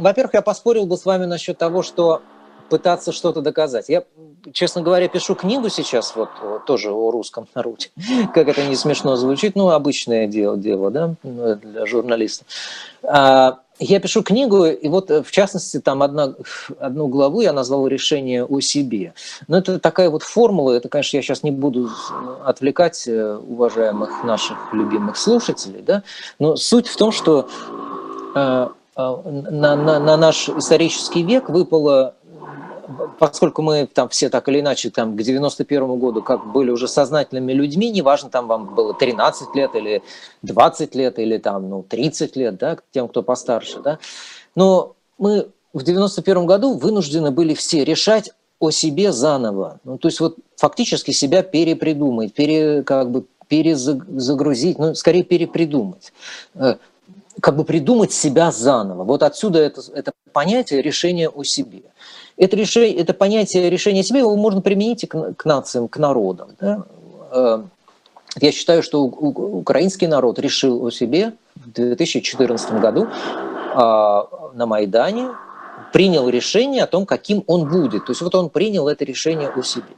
[0.00, 2.22] во-первых, я поспорил бы с вами насчет того, что
[2.70, 3.88] пытаться что-то доказать.
[3.88, 4.04] Я,
[4.52, 7.90] честно говоря, пишу книгу сейчас, вот, вот тоже о русском народе.
[8.34, 12.44] Как это не смешно звучит, ну, обычное дело, дело да, для журналиста.
[13.02, 16.34] А, я пишу книгу, и вот, в частности, там одна,
[16.78, 19.14] одну главу я назвал «Решение о себе».
[19.48, 21.90] Но это такая вот формула, это, конечно, я сейчас не буду
[22.44, 26.02] отвлекать э, уважаемых наших любимых слушателей, да,
[26.38, 27.48] но суть в том, что
[28.34, 28.68] э,
[29.24, 32.14] на, на, на наш исторический век выпало
[33.18, 37.52] поскольку мы там все так или иначе там к 91 году как были уже сознательными
[37.52, 40.02] людьми, неважно, там вам было 13 лет или
[40.42, 43.98] 20 лет или там, ну, 30 лет, да, тем, кто постарше, да,
[44.54, 49.80] но мы в 91 году вынуждены были все решать о себе заново.
[49.84, 56.12] Ну, то есть вот фактически себя перепридумать, пере, как бы перезагрузить, ну, скорее перепридумать.
[57.40, 59.04] Как бы придумать себя заново.
[59.04, 61.82] Вот отсюда это, это понятие решения о себе.
[62.36, 65.96] Это, решение, это понятие решения о себе его можно применить и к, к нациям, к
[65.98, 66.50] народам.
[66.60, 66.84] Да?
[67.32, 67.62] Э,
[68.36, 73.08] я считаю, что украинский народ решил о себе в 2014 году
[73.74, 75.30] а, на Майдане,
[75.92, 78.06] принял решение о том, каким он будет.
[78.06, 79.96] То есть вот он принял это решение о себе.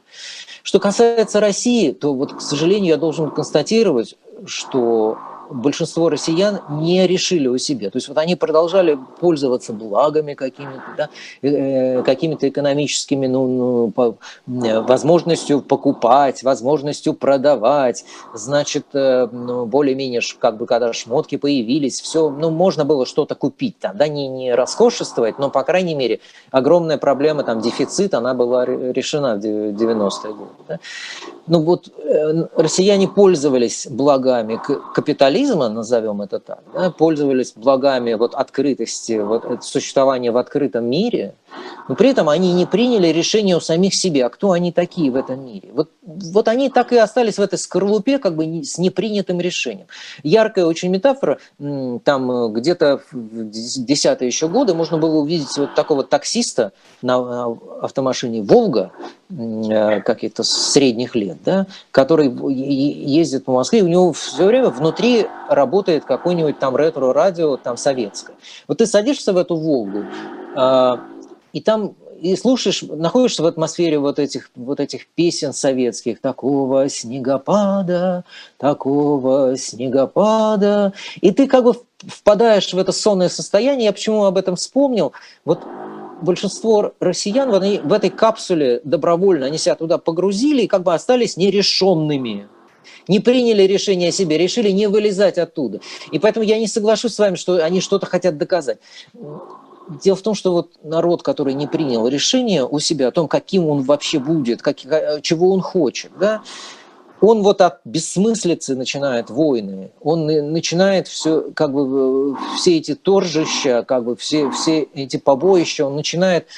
[0.63, 5.19] Что касается России, то вот, к сожалению, я должен констатировать, что
[5.51, 7.91] большинство россиян не решили о себе.
[7.91, 11.09] То есть вот они продолжали пользоваться благами какими-то, да,
[11.43, 18.05] э, какими-то экономическими, ну, ну, по, э, возможностью покупать, возможностью продавать.
[18.35, 23.79] Значит, э, ну, более-менее, как бы, когда шмотки появились, все, ну, можно было что-то купить
[23.79, 28.65] там, да, не, не роскошествовать, но, по крайней мере, огромная проблема, там, дефицит, она была
[28.65, 30.51] решена в 90-е годы.
[30.69, 30.79] Да.
[31.47, 34.61] Ну, вот э, россияне пользовались благами
[34.95, 40.85] капитализма, капитализма, назовем это так, да, пользовались благами вот открытости, вот э, существования в открытом
[40.85, 41.35] мире,
[41.89, 45.17] но при этом они не приняли решение у самих себе, а кто они такие в
[45.17, 45.71] этом мире.
[45.73, 49.87] Вот, вот они так и остались в этой скорлупе как бы с непринятым решением.
[50.23, 56.05] Яркая очень метафора, там э, где-то в десятые еще годы можно было увидеть вот такого
[56.05, 58.93] таксиста на автомашине «Волга»,
[59.39, 66.05] э, каких-то средних лет, да, который ездит по Москве, у него все время внутри работает
[66.05, 68.35] какое-нибудь там ретро-радио, там советское.
[68.69, 70.05] Вот ты садишься в эту «Волгу»,
[70.55, 71.01] а,
[71.53, 78.25] и там и слушаешь, находишься в атмосфере вот этих, вот этих песен советских, такого снегопада,
[78.59, 83.87] такого снегопада, и ты как бы впадаешь в это сонное состояние.
[83.87, 85.13] Я почему об этом вспомнил?
[85.45, 85.67] Вот
[86.23, 91.37] большинство россиян они в этой капсуле добровольно, они себя туда погрузили и как бы остались
[91.37, 92.49] нерешенными
[93.09, 95.81] не приняли решение о себе, решили не вылезать оттуда.
[96.11, 98.79] И поэтому я не соглашусь с вами, что они что-то хотят доказать.
[100.03, 103.67] Дело в том, что вот народ, который не принял решение у себя о том, каким
[103.67, 104.79] он вообще будет, как,
[105.23, 106.43] чего он хочет, да,
[107.23, 114.05] он вот от бессмыслицы начинает войны, он начинает все, как бы, все эти торжища, как
[114.05, 116.49] бы все, все эти побоища, он начинает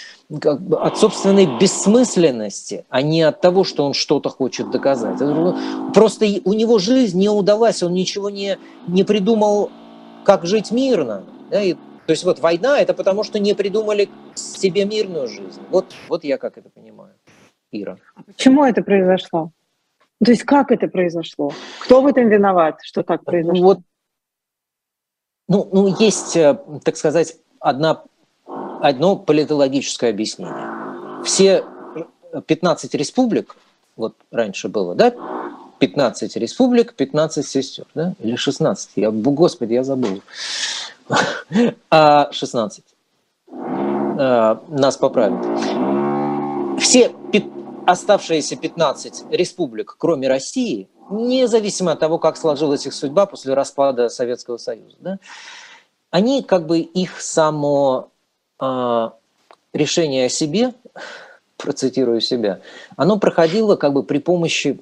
[0.41, 5.19] как бы, от собственной бессмысленности, а не от того, что он что-то хочет доказать.
[5.93, 9.71] Просто у него жизнь не удалась, он ничего не, не придумал,
[10.25, 11.25] как жить мирно.
[11.51, 15.61] Да, и то есть вот война– это потому, что не придумали себе мирную жизнь.
[15.71, 17.13] Вот, вот я как это понимаю,
[17.71, 17.99] Ира.
[18.27, 19.53] Почему это произошло?
[20.23, 21.53] То есть как это произошло?
[21.81, 23.63] Кто в этом виноват, что так ну произошло?
[23.63, 23.79] Вот,
[25.49, 28.03] ну, ну, есть, э, так сказать, одна,
[28.81, 31.23] одно политологическое объяснение.
[31.25, 31.65] Все
[32.47, 33.57] 15 республик
[33.97, 35.15] вот раньше было, да,
[35.79, 40.23] 15 республик, 15 сестер, да, или 16, я, господи, я забыл,
[41.91, 42.85] а 16,
[43.51, 45.45] а, нас поправят.
[46.81, 47.13] Все
[47.87, 54.57] оставшиеся 15 республик, кроме России, независимо от того, как сложилась их судьба после распада Советского
[54.57, 55.19] Союза, да,
[56.11, 58.11] они как бы их само
[58.61, 59.11] э,
[59.73, 60.75] решение о себе,
[61.57, 62.61] процитирую себя,
[62.97, 64.81] оно проходило как бы при помощи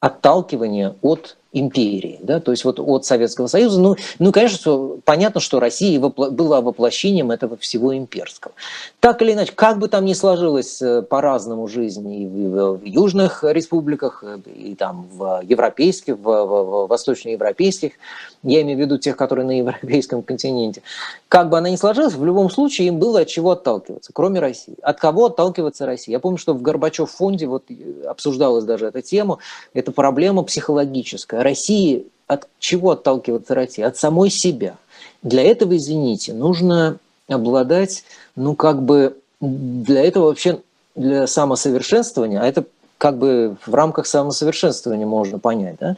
[0.00, 3.80] отталкивания от империи, да, то есть вот от Советского Союза.
[3.80, 8.52] Ну, ну конечно, понятно, что Россия была воплощением этого всего имперского.
[9.00, 14.22] Так или иначе, как бы там ни сложилось э, по-разному жизнь и в, южных республиках,
[14.26, 17.92] э, и там в европейских, в, в, в восточноевропейских,
[18.42, 20.82] я имею в виду тех, которые на европейском континенте,
[21.28, 24.76] как бы она ни сложилась, в любом случае им было от чего отталкиваться, кроме России.
[24.82, 26.12] От кого отталкиваться России?
[26.12, 29.38] Я помню, что в Горбачев фонде вот э, обсуждалась даже эта тема,
[29.74, 33.86] это проблема психологическая России от чего отталкиваться Россия?
[33.86, 34.76] От самой себя.
[35.22, 36.98] Для этого, извините, нужно
[37.28, 38.04] обладать,
[38.36, 40.60] ну, как бы, для этого вообще,
[40.94, 42.64] для самосовершенствования, а это
[42.98, 45.94] как бы в рамках самосовершенствования можно понять, да?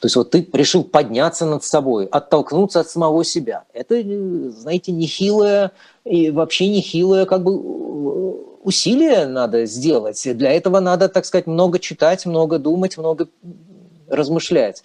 [0.00, 3.64] То есть вот ты решил подняться над собой, оттолкнуться от самого себя.
[3.74, 4.02] Это,
[4.50, 5.72] знаете, нехилое
[6.04, 7.52] и вообще нехилое как бы
[8.62, 10.26] усилие надо сделать.
[10.36, 13.28] Для этого надо, так сказать, много читать, много думать, много
[14.08, 14.82] размышлять.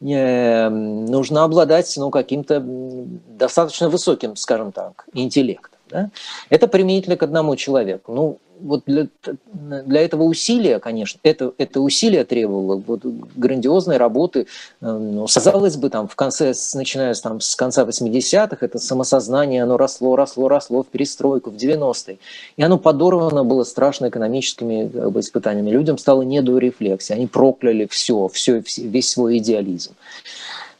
[0.00, 5.80] Нужно обладать ну, каким-то достаточно высоким, скажем так, интеллектом.
[5.88, 6.10] Да?
[6.50, 8.12] Это применительно к одному человеку.
[8.12, 9.08] Ну, вот для,
[9.52, 14.46] для этого усилия, конечно, это, это усилие требовало вот, грандиозной работы.
[14.80, 19.62] Э, ну, казалось бы, там, в конце, начиная с, там, с конца 80-х, это самосознание,
[19.62, 22.18] оно росло, росло, росло в перестройку, в 90-е.
[22.56, 25.70] И оно подорвано было страшно экономическими как бы, испытаниями.
[25.70, 27.14] Людям стало не до рефлексии.
[27.14, 29.92] Они прокляли все, все, весь свой идеализм.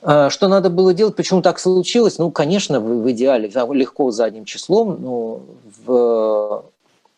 [0.03, 2.19] А, что надо было делать, почему так случилось?
[2.19, 5.41] Ну, конечно, в, в идеале легко задним числом, но
[5.87, 6.65] в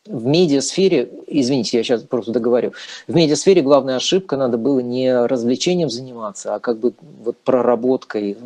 [0.08, 2.72] в медиасфере, извините, я сейчас просто договорю,
[3.06, 8.36] в медиасфере главная ошибка, надо было не развлечением заниматься, а как бы вот проработкой,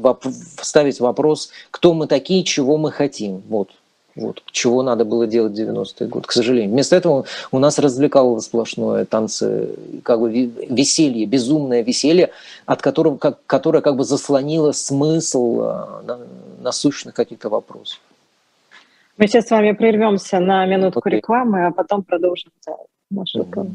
[0.61, 3.42] ставить вопрос, кто мы такие, чего мы хотим.
[3.48, 3.70] Вот,
[4.14, 6.70] вот, чего надо было делать в 90-е годы, к сожалению.
[6.70, 9.70] Вместо этого у нас развлекало сплошное танцы,
[10.03, 12.31] как бы веселье, безумное веселье,
[12.66, 16.20] от которого, как, которое как бы заслонило смысл а,
[16.61, 18.01] насущных каких-то вопросов.
[19.18, 21.16] Мы сейчас с вами прервемся на минутку okay.
[21.16, 22.51] рекламы, а потом продолжим
[23.11, 23.72] наш разговор.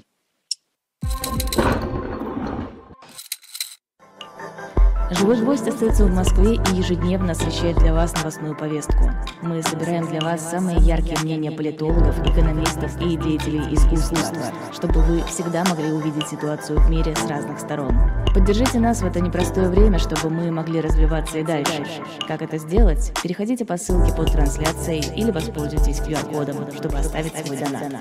[5.12, 9.12] Живой гвоздь остается в Москве и ежедневно освещает для вас новостную повестку.
[9.41, 15.63] Мы собираем для вас самые яркие мнения политологов, экономистов и деятелей искусства, чтобы вы всегда
[15.65, 17.93] могли увидеть ситуацию в мире с разных сторон.
[18.34, 21.86] Поддержите нас в это непростое время, чтобы мы могли развиваться и дальше.
[22.28, 23.12] Как это сделать?
[23.24, 27.94] Переходите по ссылке под трансляцией или воспользуйтесь QR-кодом, чтобы оставить свой донат.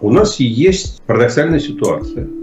[0.00, 2.28] У нас есть парадоксальная ситуация–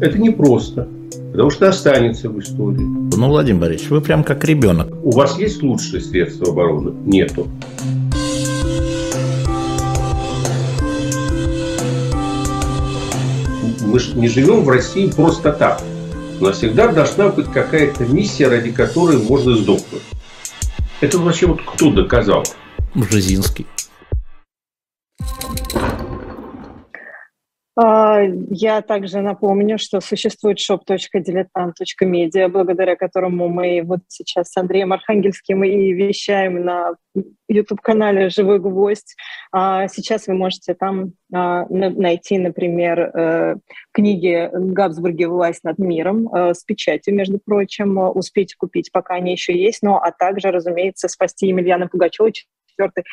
[0.00, 0.88] это непросто,
[1.32, 2.84] потому что останется в истории.
[3.16, 4.88] Ну, Владимир Борисович, вы прям как ребенок.
[5.02, 6.92] У вас есть лучшие средства обороны?
[7.04, 7.48] Нету.
[13.96, 15.80] Мы же не живем в России просто так.
[16.38, 20.02] У нас всегда должна быть какая-то миссия, ради которой можно сдохнуть.
[21.00, 22.44] Это вообще вот кто доказал?
[22.94, 23.66] Бжезинский.
[27.78, 35.92] Я также напомню, что существует shop.diletant.media, благодаря которому мы вот сейчас с Андреем Архангельским и
[35.92, 36.94] вещаем на
[37.48, 39.14] YouTube-канале «Живой гвоздь».
[39.52, 43.56] А, сейчас вы можете там а, найти, например, э,
[43.92, 47.98] книги Габсбурги «Власть над миром» э, с печатью, между прочим.
[47.98, 49.82] Успейте купить, пока они еще есть.
[49.82, 53.04] Ну, а также, разумеется, «Спасти Емельяна Пугачева», четвертый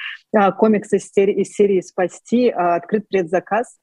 [0.58, 3.78] комикс серии, из серии «Спасти», открыт предзаказ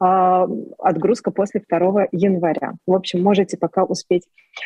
[0.00, 2.72] отгрузка после 2 января.
[2.86, 4.24] В общем, можете пока успеть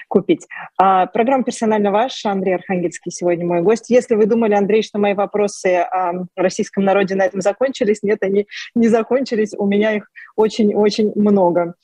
[0.08, 0.46] купить.
[0.78, 2.24] А, программа «Персонально ваш».
[2.24, 3.90] Андрей Архангельский сегодня мой гость.
[3.90, 8.46] Если вы думали, Андрей, что мои вопросы о российском народе на этом закончились, нет, они
[8.76, 9.54] не закончились.
[9.58, 11.74] У меня их очень-очень много.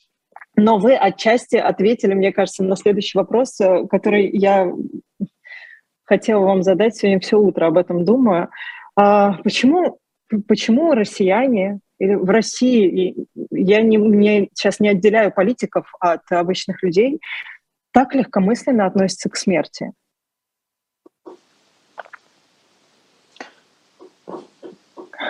[0.55, 4.71] Но вы отчасти ответили, мне кажется, на следующий вопрос, э, который я
[6.03, 8.49] хотела вам задать сегодня все утро, об этом думаю.
[8.95, 9.99] А, почему,
[10.47, 17.19] почему россияне в России, я не, не, сейчас не отделяю политиков от обычных людей,
[17.91, 19.91] так легкомысленно относятся к смерти?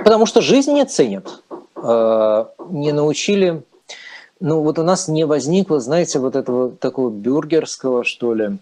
[0.03, 1.43] Потому что жизнь не ценят.
[1.75, 3.63] э, не научили,
[4.39, 8.57] ну вот у нас не возникло, знаете, вот этого такого бюргерского, что ли,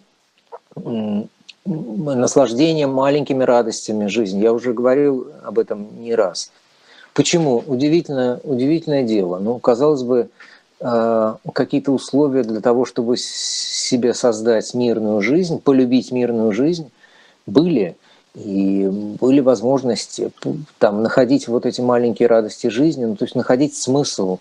[1.66, 4.42] наслаждения маленькими радостями жизни.
[4.42, 6.52] Я уже говорил об этом не раз.
[7.20, 7.62] Почему?
[7.68, 9.40] Удивительное, удивительное дело.
[9.40, 10.30] Ну, казалось бы,
[10.80, 16.92] э, какие-то условия для того, чтобы себе создать мирную жизнь, полюбить мирную жизнь,
[17.46, 17.98] были.
[18.36, 18.88] И
[19.20, 20.32] были возможности
[20.78, 24.38] там, находить вот эти маленькие радости жизни, ну, то есть находить смысл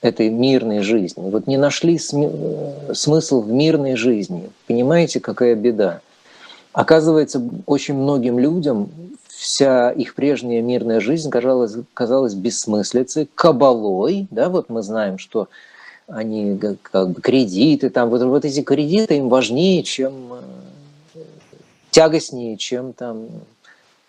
[0.00, 1.30] этой мирной жизни.
[1.30, 4.50] Вот не нашли э, смысл в мирной жизни.
[4.66, 6.00] Понимаете, какая беда?
[6.72, 8.90] Оказывается, очень многим людям
[9.36, 14.26] вся их прежняя мирная жизнь казалась, казалась бессмыслицей, кабалой.
[14.30, 15.48] Да, вот мы знаем, что
[16.06, 20.32] они как бы кредиты, там вот, вот эти кредиты им важнее, чем
[21.14, 21.20] э,
[21.90, 23.28] тягостнее, чем там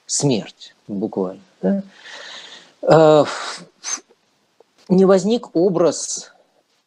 [0.05, 1.41] смерть буквально.
[1.61, 1.83] Да?
[2.83, 3.25] Э,
[4.89, 6.31] не возник образ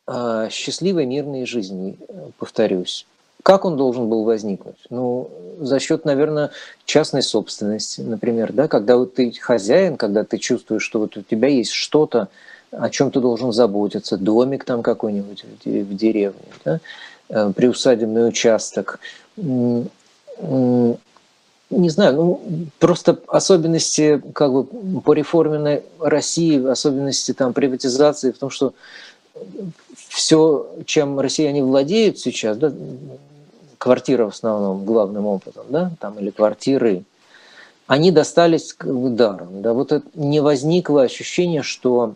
[0.07, 1.99] э, счастливой мирной жизни,
[2.39, 3.07] повторюсь.
[3.51, 4.77] Как он должен был возникнуть?
[4.91, 5.29] Ну,
[5.59, 6.51] за счет, наверное,
[6.85, 11.49] частной собственности, например, да, когда вот ты хозяин, когда ты чувствуешь, что вот у тебя
[11.49, 12.29] есть что-то,
[12.71, 16.79] о чем ты должен заботиться, домик там какой-нибудь в деревне, да,
[17.29, 19.01] э, приусадебный участок,
[19.37, 19.89] не
[21.89, 22.41] знаю, ну,
[22.79, 28.75] просто особенности как бы по реформенной России, особенности там приватизации в том, что
[30.09, 32.73] все, чем россияне владеют сейчас, да,
[33.81, 37.05] квартира в основном главным образом, да, там или квартиры,
[37.87, 39.63] они достались даром.
[39.63, 42.15] Да, вот это не возникло ощущение, что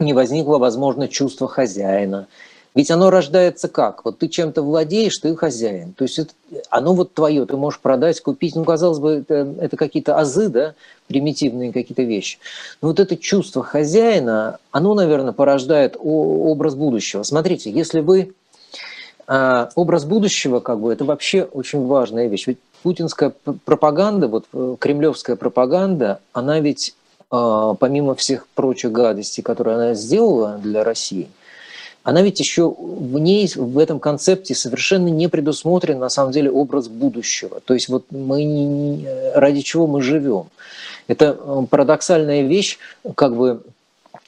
[0.00, 2.26] не возникло, возможно, чувство хозяина.
[2.74, 4.04] Ведь оно рождается как?
[4.04, 5.92] Вот ты чем-то владеешь, ты хозяин.
[5.92, 6.32] То есть это,
[6.70, 8.56] оно вот твое, ты можешь продать, купить.
[8.56, 10.74] Ну, казалось бы, это, это какие-то азы, да,
[11.06, 12.38] примитивные какие-то вещи.
[12.82, 17.22] Но вот это чувство хозяина, оно, наверное, порождает образ будущего.
[17.22, 18.39] Смотрите, если вы а
[19.76, 22.48] образ будущего, как бы, это вообще очень важная вещь.
[22.48, 23.32] Ведь путинская
[23.64, 26.94] пропаганда, вот э, кремлевская пропаганда, она ведь
[27.30, 31.28] а, помимо всех прочих гадостей, которые она сделала для России,
[32.02, 36.88] она ведь еще в ней, в этом концепте совершенно не предусмотрен на самом деле образ
[36.88, 37.60] будущего.
[37.60, 40.46] То есть вот мы не, ради чего мы живем.
[41.06, 42.78] Это э, парадоксальная вещь,
[43.14, 43.62] как бы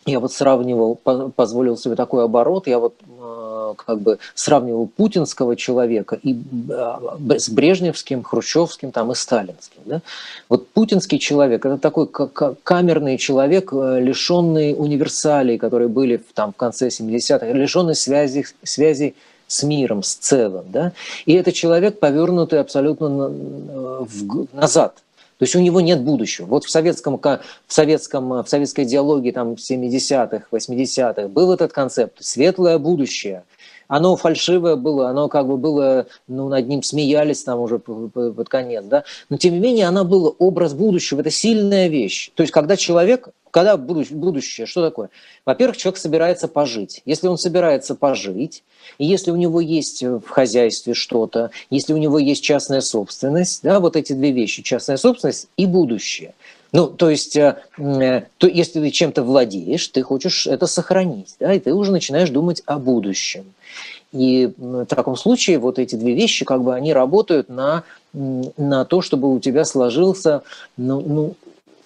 [0.07, 3.43] я вот сравнивал, позволил себе такой оборот, я вот э,
[3.75, 6.37] как бы сравнивал путинского человека и
[6.69, 9.81] э, с брежневским, хрущевским там и сталинским.
[9.85, 10.01] Да?
[10.49, 12.09] Вот путинский человек– это такой
[12.63, 19.15] камерный человек, э, лишенный универсалей, которые были там в конце 70-х, лишенный связи, связи
[19.47, 20.65] с миром, с целым.
[20.69, 20.93] Да?
[21.27, 23.31] И это человек, повернутый абсолютно
[24.53, 24.95] назад–
[25.43, 26.47] то есть у него нет будущего.
[26.47, 32.79] Вот в советском, в советском, в советской идеологии там 70-х, 80-х был этот концепт «светлое
[32.79, 33.43] будущее».
[33.89, 38.85] Оно фальшивое было, оно как бы было, ну, над ним смеялись там уже под конец,
[38.85, 39.05] да.
[39.29, 42.31] Но тем не менее, оно было образ будущего, это сильная вещь.
[42.35, 45.11] То есть когда человек когда будущее, что такое?
[45.45, 47.03] Во-первых, человек собирается пожить.
[47.05, 48.65] Если он собирается пожить,
[48.97, 53.79] и если у него есть в хозяйстве что-то, если у него есть частная собственность, да,
[53.79, 56.33] вот эти две вещи, частная собственность и будущее.
[56.73, 61.53] Ну, то есть, э, э, то, если ты чем-то владеешь, ты хочешь это сохранить, да,
[61.53, 63.53] и ты уже начинаешь думать о будущем.
[64.13, 69.01] И в таком случае вот эти две вещи, как бы они работают на, на то,
[69.01, 70.43] чтобы у тебя сложился
[70.77, 71.35] ну, ну,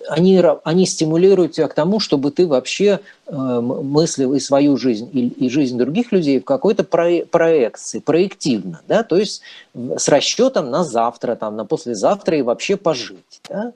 [0.08, 5.28] они, они стимулируют тебя к тому, чтобы ты вообще э, мыслил и свою жизнь, и,
[5.28, 9.42] и жизнь других людей в какой-то про, проекции, проективно, да, то есть
[9.74, 13.40] с расчетом на завтра, там, на послезавтра и вообще пожить.
[13.48, 13.72] Да?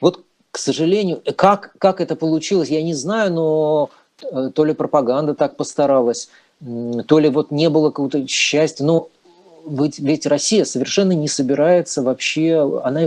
[0.00, 3.90] Вот, к сожалению, как, как это получилось, я не знаю, но
[4.22, 6.28] э, то ли пропаганда так постаралась,
[7.06, 9.08] то ли вот не было какого-то счастья, но
[9.66, 13.02] ведь, ведь Россия совершенно не собирается вообще, она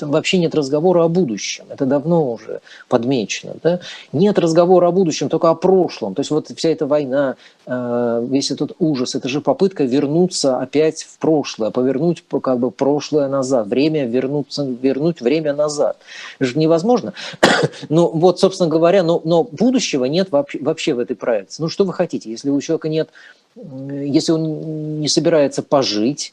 [0.00, 1.64] вообще, нет разговора о будущем.
[1.68, 3.54] Это давно уже подмечено.
[3.62, 3.80] Да?
[4.12, 6.14] Нет разговора о будущем, только о прошлом.
[6.14, 7.36] То есть вот вся эта война,
[7.66, 13.28] э, весь этот ужас, это же попытка вернуться опять в прошлое, повернуть как бы прошлое
[13.28, 15.96] назад, время вернуться, вернуть время назад.
[16.38, 17.12] Это же невозможно.
[17.88, 21.62] ну вот, собственно говоря, но, но будущего нет вообще, вообще в этой проекции.
[21.62, 23.10] Ну что вы хотите, если у человека нет
[23.56, 26.32] если он не собирается пожить,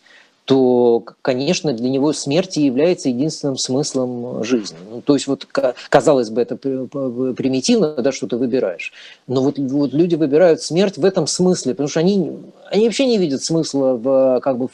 [0.49, 4.77] то, конечно, для него смерть является единственным смыслом жизни.
[4.89, 8.91] Ну, то есть вот, казалось бы, это примитивно, да, что ты выбираешь.
[9.27, 12.39] Но вот, вот люди выбирают смерть в этом смысле, потому что они,
[12.71, 14.69] они вообще не видят смысла в, как бы,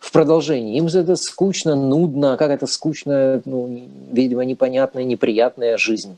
[0.00, 0.76] в продолжении.
[0.76, 3.80] Им это скучно, нудно, как это скучная, ну,
[4.10, 6.16] видимо, непонятная, неприятная жизнь.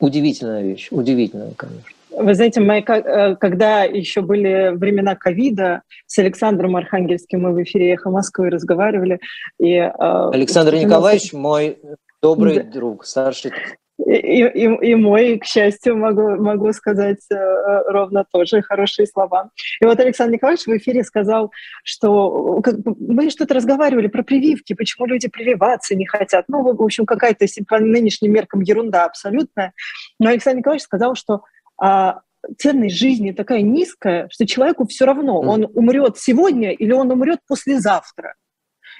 [0.00, 1.95] Удивительная вещь, удивительная, конечно.
[2.18, 7.92] Вы знаете, мы, э, когда еще были времена ковида, с Александром Архангельским мы в эфире
[7.92, 9.20] «Эхо Москвы» разговаривали.
[9.58, 11.78] И, э, Александр Николаевич, мой
[12.22, 12.70] добрый да.
[12.70, 13.52] друг, старший
[13.98, 19.50] и, и, и мой, к счастью, могу, могу сказать э, ровно тоже хорошие слова.
[19.80, 21.50] И вот Александр Николаевич в эфире сказал,
[21.82, 26.44] что как, мы что-то разговаривали про прививки, почему люди прививаться не хотят.
[26.48, 29.72] Ну, в общем, какая-то по нынешним меркам ерунда абсолютная.
[30.18, 31.42] Но Александр Николаевич сказал, что
[32.58, 38.34] ценность жизни такая низкая, что человеку все равно, он умрет сегодня или он умрет послезавтра.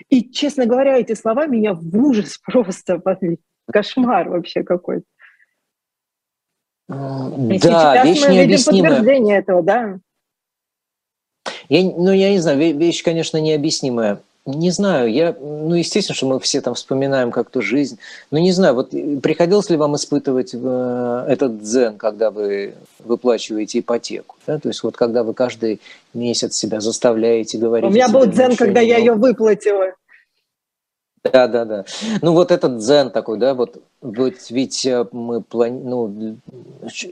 [0.09, 3.39] И, честно говоря, эти слова меня в ужас просто подвели
[3.71, 5.05] кошмар вообще какой-то.
[6.89, 8.91] Да, вещь мы необъяснимая.
[8.91, 9.99] подтверждение этого, да.
[11.69, 14.21] Я, ну, я не знаю, вещь, конечно, необъяснимая.
[14.47, 17.99] Не знаю, я, ну, естественно, что мы все там вспоминаем как-то жизнь,
[18.31, 24.37] но не знаю, вот приходилось ли вам испытывать э, этот дзен, когда вы выплачиваете ипотеку,
[24.47, 24.61] да?
[24.61, 25.81] то есть вот когда вы каждый
[26.15, 27.91] месяц себя заставляете говорить...
[27.91, 29.87] У меня был дзен, когда я ее выплатила.
[31.33, 31.85] Да, да, да.
[32.23, 35.81] Ну вот этот дзен такой, да, вот, вот ведь э, мы плани...
[35.83, 36.37] ну,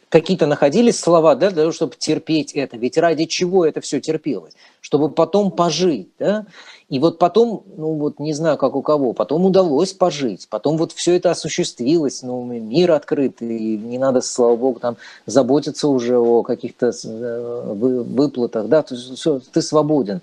[0.09, 2.77] какие-то находились слова, да, для того, чтобы терпеть это.
[2.77, 4.55] Ведь ради чего это все терпелось?
[4.81, 6.47] Чтобы потом пожить, да?
[6.95, 10.93] И вот потом, ну вот не знаю, как у кого, потом удалось пожить, потом вот
[10.93, 16.45] все это осуществилось, ну мир открыт, и не надо, слава богу, там заботиться уже о
[16.45, 20.21] каких-то э, выплатах, да, есть все, ты свободен.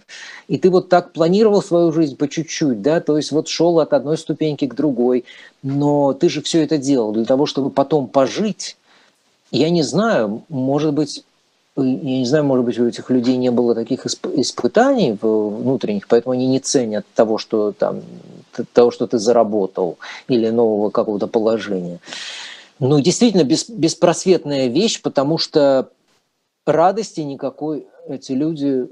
[0.47, 3.91] И ты вот так планировал свою жизнь по чуть-чуть, да, то есть вот шел от
[3.91, 5.25] одной ступеньки к другой,
[5.63, 8.77] но ты же все это делал для того, чтобы потом пожить,
[9.51, 11.25] я не знаю, может быть,
[11.77, 16.47] я не знаю, может быть, у этих людей не было таких испытаний внутренних, поэтому они
[16.47, 18.01] не ценят того, что там,
[18.73, 19.97] того, что ты заработал,
[20.27, 21.99] или нового какого-то положения.
[22.79, 25.89] Ну, действительно, бес, беспросветная вещь, потому что
[26.65, 28.87] радости никакой эти люди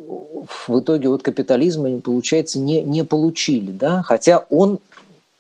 [0.68, 3.72] в итоге от капитализма, получается, не, не получили.
[3.72, 4.04] Да?
[4.04, 4.80] Хотя он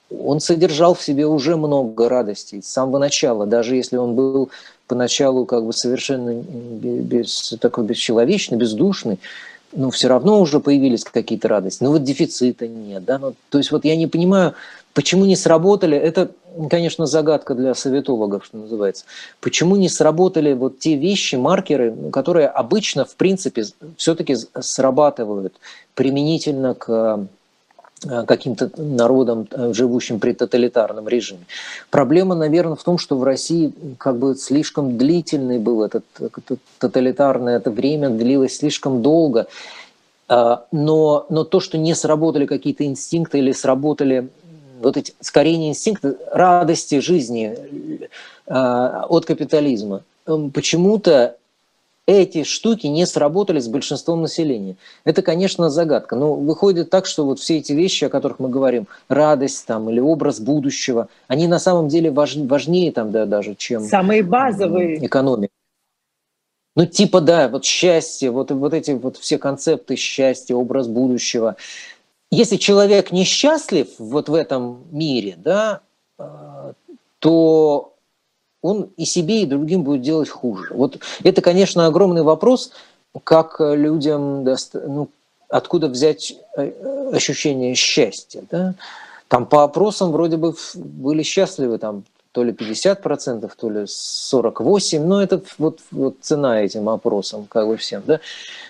[0.10, 4.50] он содержал в себе уже много радостей с самого начала, даже если он был
[4.88, 9.20] поначалу как бы совершенно без, такой бесчеловечный, бездушный,
[9.72, 11.84] но все равно уже появились какие-то радости.
[11.84, 13.06] Но вот дефицита нет.
[13.06, 13.20] Да?
[13.20, 14.56] Ну, то есть вот я не понимаю,
[14.96, 16.32] почему не сработали, это,
[16.72, 19.06] конечно, загадка для советологов, что называется,
[19.42, 25.54] почему не сработали вот те вещи, маркеры, которые обычно, в принципе, все-таки срабатывают
[25.94, 27.28] применительно к
[28.02, 31.46] каким-то народом, э, живущим при тоталитарном режиме.
[31.90, 37.58] Проблема, наверное, в том, что в России как бы слишком длительный был этот, этот тоталитарное
[37.58, 39.48] это время, длилось слишком долго.
[40.28, 44.30] А, но, но то, что не сработали какие-то инстинкты или сработали
[44.82, 47.58] вот эти, скорее не инстинкты, радости жизни
[48.48, 50.04] э, от капитализма,
[50.54, 51.36] почему-то
[52.10, 54.76] эти штуки не сработали с большинством населения.
[55.04, 56.16] Это, конечно, загадка.
[56.16, 60.00] Но выходит так, что вот все эти вещи, о которых мы говорим, радость там, или
[60.00, 65.06] образ будущего, они на самом деле важ, важнее там, да, даже, чем Самые базовые.
[65.06, 65.54] экономика.
[66.76, 71.58] Ну, типа, да, вот счастье, вот, вот эти вот все концепты счастья, образ будущего.
[72.32, 75.82] Если человек несчастлив вот в этом мире, да,
[76.18, 76.74] э,
[77.20, 77.94] то
[78.62, 80.74] он и себе, и другим будет делать хуже.
[80.74, 82.72] Вот это, конечно, огромный вопрос,
[83.24, 84.44] как людям,
[84.74, 85.10] ну,
[85.50, 88.44] откуда взять э, ощущение счастья.
[88.50, 88.76] Да?
[89.28, 95.22] Там по опросам вроде бы были счастливы там то ли 50%, то ли 48%, но
[95.22, 98.20] это вот, вот цена этим опросам, как бы всем, да.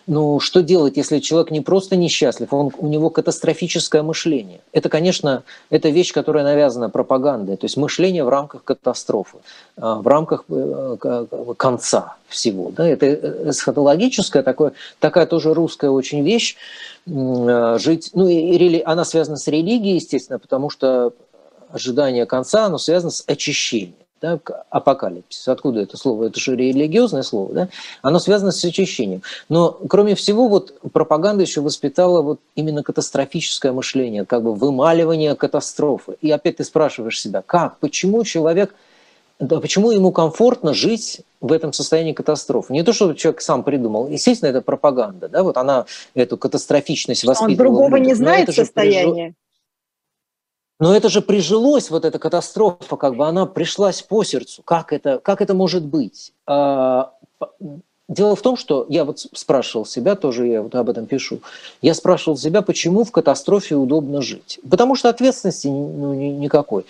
[0.08, 4.62] Ну, что делать, если человек не просто несчастлив, он, у него катастрофическое мышление.
[4.72, 9.40] Это, конечно, это вещь, которая навязана пропагандой, то есть мышление в рамках катастрофы,
[9.76, 11.26] а, в рамках э,
[11.58, 12.88] конца всего, да.
[12.88, 16.56] Это эсхатологическая, такое, такая тоже русская очень вещь,
[17.06, 21.12] э, жить, ну, и она связана с религией, естественно, потому что
[21.72, 23.96] ожидание конца, оно связано с очищением.
[24.22, 24.38] Да,
[24.70, 25.48] апокалипсис.
[25.48, 26.26] Откуда это слово?
[26.26, 27.70] Это же религиозное слово, да?
[28.02, 29.22] Оно связано с очищением.
[29.48, 36.18] Но, кроме всего, вот пропаганда еще воспитала вот именно катастрофическое мышление, как бы вымаливание катастрофы.
[36.20, 38.76] И опять ты спрашиваешь себя, как, почему человек,
[39.40, 42.74] да, почему ему комфортно жить в этом состоянии катастрофы?
[42.74, 44.10] Не то, что человек сам придумал.
[44.10, 47.52] Естественно, это пропаганда, да, вот она эту катастрофичность воспитывала.
[47.52, 49.34] Он другого не знает состояния.
[50.80, 54.62] Но это же прижилось, вот эта катастрофа, как бы она пришлась по сердцу.
[54.64, 56.32] Как это, как это может быть?
[56.48, 57.12] А,
[58.08, 61.42] дело в том, что я вот спрашивал себя, тоже я вот об этом пишу,
[61.82, 64.60] я спрашивал себя, почему в катастрофе удобно жить.
[64.70, 66.86] Потому что ответственности ну, никакой.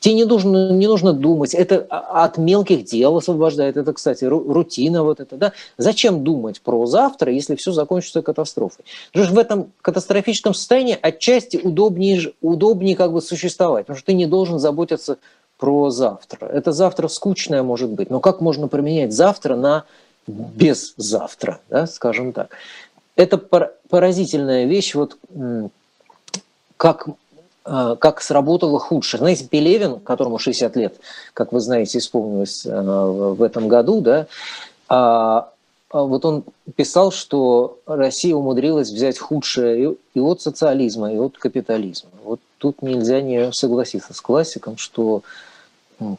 [0.00, 1.54] Тебе не нужно, не нужно думать.
[1.54, 3.76] Это от мелких дел освобождает.
[3.76, 5.36] Это, кстати, рутина вот это.
[5.36, 5.52] Да?
[5.78, 8.84] Зачем думать про завтра, если все закончится катастрофой?
[9.10, 13.86] Потому что в этом катастрофическом состоянии отчасти удобнее, удобнее как бы существовать.
[13.86, 15.18] Потому что ты не должен заботиться
[15.58, 16.46] про завтра.
[16.46, 18.10] Это завтра скучное может быть.
[18.10, 19.84] Но как можно применять завтра на
[20.26, 22.50] без завтра, да, скажем так.
[23.14, 25.16] Это поразительная вещь, вот
[26.76, 27.08] как
[27.66, 29.18] как сработало худшее.
[29.18, 30.96] Знаете, Пелевин, которому 60 лет,
[31.34, 34.26] как вы знаете, исполнилось э, в этом году, да,
[34.88, 35.50] а,
[35.90, 36.44] а вот он
[36.76, 42.10] писал, что Россия умудрилась взять худшее и от социализма, и от капитализма.
[42.24, 45.22] Вот тут нельзя не согласиться с классиком, что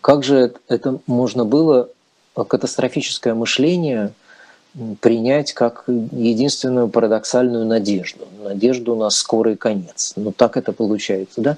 [0.02, 1.90] как же это можно было,
[2.36, 4.14] катастрофическое мышление–
[5.02, 10.14] принять как единственную парадоксальную надежду, надежду на скорый конец.
[10.16, 11.58] Ну так это получается, да?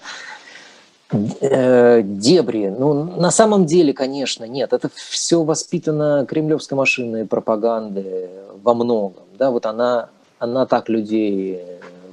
[1.42, 2.68] Э, дебри.
[2.68, 4.74] Ну, на самом деле, конечно, нет.
[4.74, 8.30] Это все воспитано кремлевской машиной пропаганды
[8.62, 9.24] во многом.
[9.38, 11.60] Да, вот она, она так людей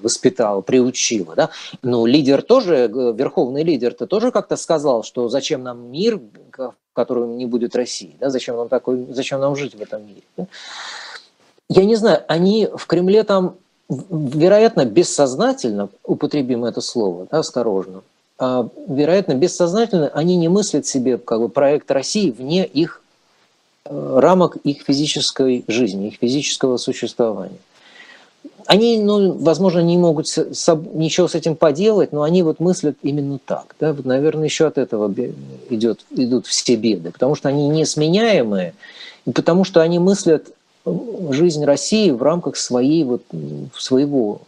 [0.02, 1.34] воспитала, приучила.
[1.34, 1.50] Да?
[1.82, 6.20] Ну, лидер тоже, верховный лидер-то тоже как-то сказал, что зачем нам мир,
[6.56, 8.30] в котором не будет России, да?
[8.30, 10.22] зачем, нам такой, зачем нам жить в этом мире.
[10.36, 10.46] Да?
[11.68, 13.56] Я не знаю, они в Кремле там,
[13.88, 18.02] вероятно, бессознательно, употребим это слово, да, осторожно,
[18.38, 23.02] а, вероятно, бессознательно они не мыслят себе как бы, проект России вне их
[23.84, 27.58] э, рамок их физической жизни, их физического существования
[28.66, 30.26] они, ну, возможно, не могут
[30.94, 33.74] ничего с этим поделать, но они вот мыслят именно так.
[33.80, 33.92] Да?
[33.92, 35.12] Вот, наверное, еще от этого
[35.70, 38.74] идет, идут все беды, потому что они несменяемые,
[39.24, 40.48] и потому что они мыслят
[41.30, 43.22] жизнь России в рамках своей, вот,
[43.76, 44.42] своего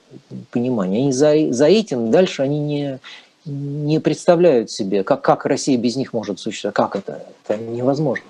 [0.51, 0.99] понимания.
[0.99, 2.99] Они за, за этим дальше они не,
[3.45, 8.25] не представляют себе, как, как Россия без них может существовать, как это, это невозможно.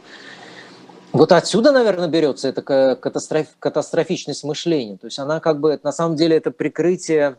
[1.13, 4.97] Вот отсюда, наверное, берется эта катастроф, катастрофичность мышления.
[4.97, 7.37] То есть она как бы, на самом деле, это прикрытие,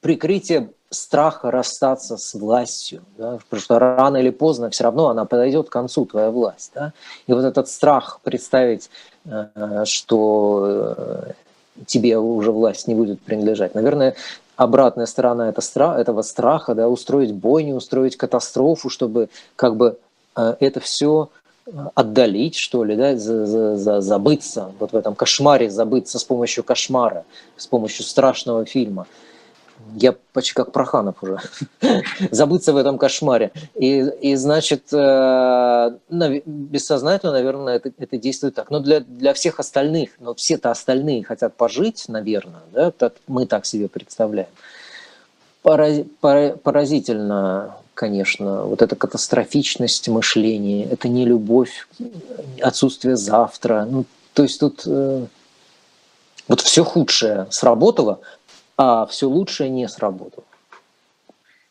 [0.00, 3.38] прикрытие страха расстаться с властью, да?
[3.44, 6.72] потому что рано или поздно все равно она подойдет к концу, твоя власть.
[6.74, 6.92] Да?
[7.26, 8.88] И вот этот страх представить,
[9.26, 11.32] э, что э,
[11.86, 13.74] тебе уже власть не будет принадлежать.
[13.74, 14.14] Наверное,
[14.56, 19.98] обратная сторона этого страха, да, устроить бойню, устроить катастрофу, чтобы как бы
[20.36, 21.28] э, это все
[21.94, 26.64] отдалить, что ли, да, за, за, за, забыться, вот в этом кошмаре забыться с помощью
[26.64, 27.24] кошмара,
[27.56, 29.06] с помощью страшного фильма.
[29.94, 31.38] Я почти как Проханов уже.
[32.30, 33.52] забыться в этом кошмаре.
[33.74, 35.90] И, и значит, э,
[36.44, 38.70] бессознательно, наверное, это, это действует так.
[38.70, 43.64] Но для, для всех остальных, но все-то остальные хотят пожить, наверное, да, так, мы так
[43.64, 44.48] себе представляем.
[45.62, 51.88] Поразительно конечно, вот эта катастрофичность мышления, это не любовь,
[52.62, 53.88] отсутствие завтра.
[53.90, 55.26] Ну, то есть тут э,
[56.46, 58.20] вот все худшее сработало,
[58.76, 60.44] а все лучшее не сработало.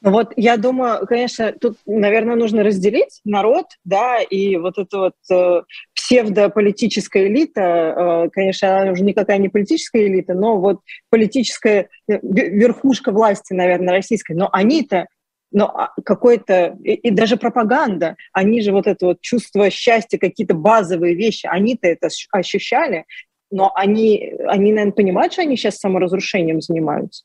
[0.02, 5.14] Ну вот я думаю, конечно, тут, наверное, нужно разделить народ, да, и вот это вот
[5.32, 5.62] э,
[5.96, 13.14] псевдополитическая элита, э, конечно, она уже никакая не политическая элита, но вот политическая э, верхушка
[13.14, 15.08] власти, наверное, российской, но они-то
[15.52, 20.54] но а, какой-то, и, и даже пропаганда, они же вот это вот чувство счастья, какие-то
[20.54, 23.06] базовые вещи, они-то это ощущали,
[23.50, 27.24] но они, они, наверное, понимают, что они сейчас саморазрушением занимаются.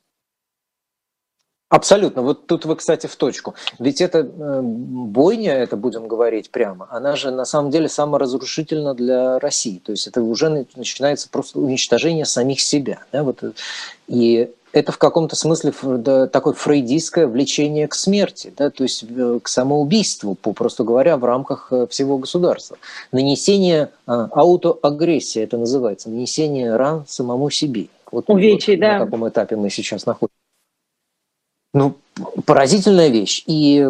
[1.73, 2.21] Абсолютно.
[2.21, 3.55] Вот тут вы, кстати, в точку.
[3.79, 9.39] Ведь это э, бойня, это будем говорить прямо, она же на самом деле саморазрушительна для
[9.39, 9.81] России.
[9.83, 12.99] То есть это уже начинается просто уничтожение самих себя.
[13.11, 13.23] Да?
[13.23, 13.43] Вот,
[14.07, 19.39] и это в каком-то смысле да, такое фрейдистское влечение к смерти, да, то есть э,
[19.41, 22.77] к самоубийству, попросту говоря, в рамках э, всего государства.
[23.11, 27.87] Нанесение а, аутоагрессии, это называется, нанесение ран самому себе.
[28.11, 28.99] Вот, Увечий, вот, да.
[28.99, 30.33] На каком этапе мы сейчас находимся.
[31.75, 31.95] Ну,
[32.45, 33.43] поразительная вещь.
[33.45, 33.89] И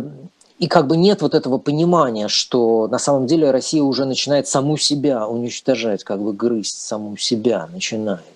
[0.60, 4.78] и как бы нет вот этого понимания, что на самом деле Россия уже начинает саму
[4.78, 8.33] себя уничтожать, как бы грызть саму себя начинает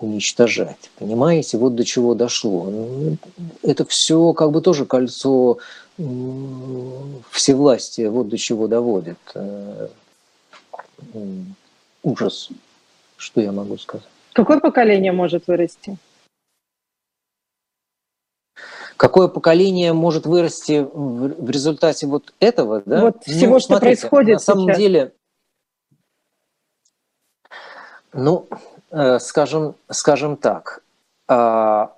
[0.00, 0.90] уничтожать.
[0.98, 2.64] Понимаете, вот до чего дошло.
[2.70, 3.16] Ну,
[3.62, 5.58] это все как бы тоже кольцо
[7.30, 9.18] всевластия, вот до чего доводит.
[9.34, 9.88] Э,
[12.02, 12.50] ужас,
[13.16, 14.06] что я могу сказать.
[14.32, 15.96] Какое поколение может вырасти?
[18.96, 23.02] Какое поколение может вырасти в результате вот этого, да?
[23.02, 24.78] Вот всего, ну, что происходит На самом сейчас.
[24.78, 25.12] деле,
[28.14, 28.48] ну,
[29.18, 30.82] скажем, скажем так,
[31.28, 31.92] а,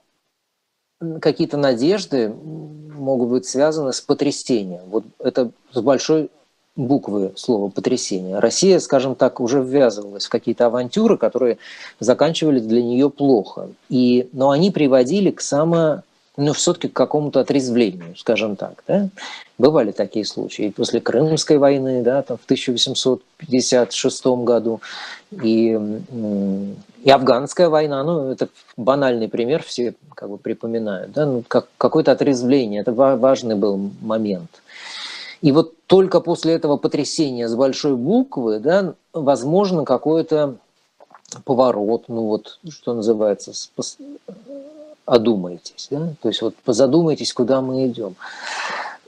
[1.21, 4.83] какие-то надежды могут быть связаны с потрясением.
[4.89, 6.31] Вот это с большой
[6.77, 8.39] буквы слова «потрясение».
[8.39, 11.59] Россия, скажем так, уже ввязывалась в какие-то авантюры, которые
[12.01, 13.69] заканчивались для нее плохо.
[13.89, 16.03] И, но они приводили к само
[16.39, 18.85] ну, все-таки к какому-то отрезвлению, скажем так.
[18.87, 19.09] Да?
[19.59, 20.67] Бывали такие случаи.
[20.67, 24.81] И после Крымской войны, да, там, в 1856 году,
[25.33, 25.79] и,
[27.03, 32.13] и Афганская война, ну, это банальный пример, все как бы припоминают, да, ну, как, какое-то
[32.13, 34.63] отрезвление, это важный был момент.
[35.43, 40.55] И вот только после этого потрясения с большой буквы, да, возможно, какой-то
[41.45, 43.53] поворот, ну вот, что называется,
[45.09, 46.13] одумайтесь, да?
[46.21, 48.15] то есть вот позадумайтесь, куда мы идем.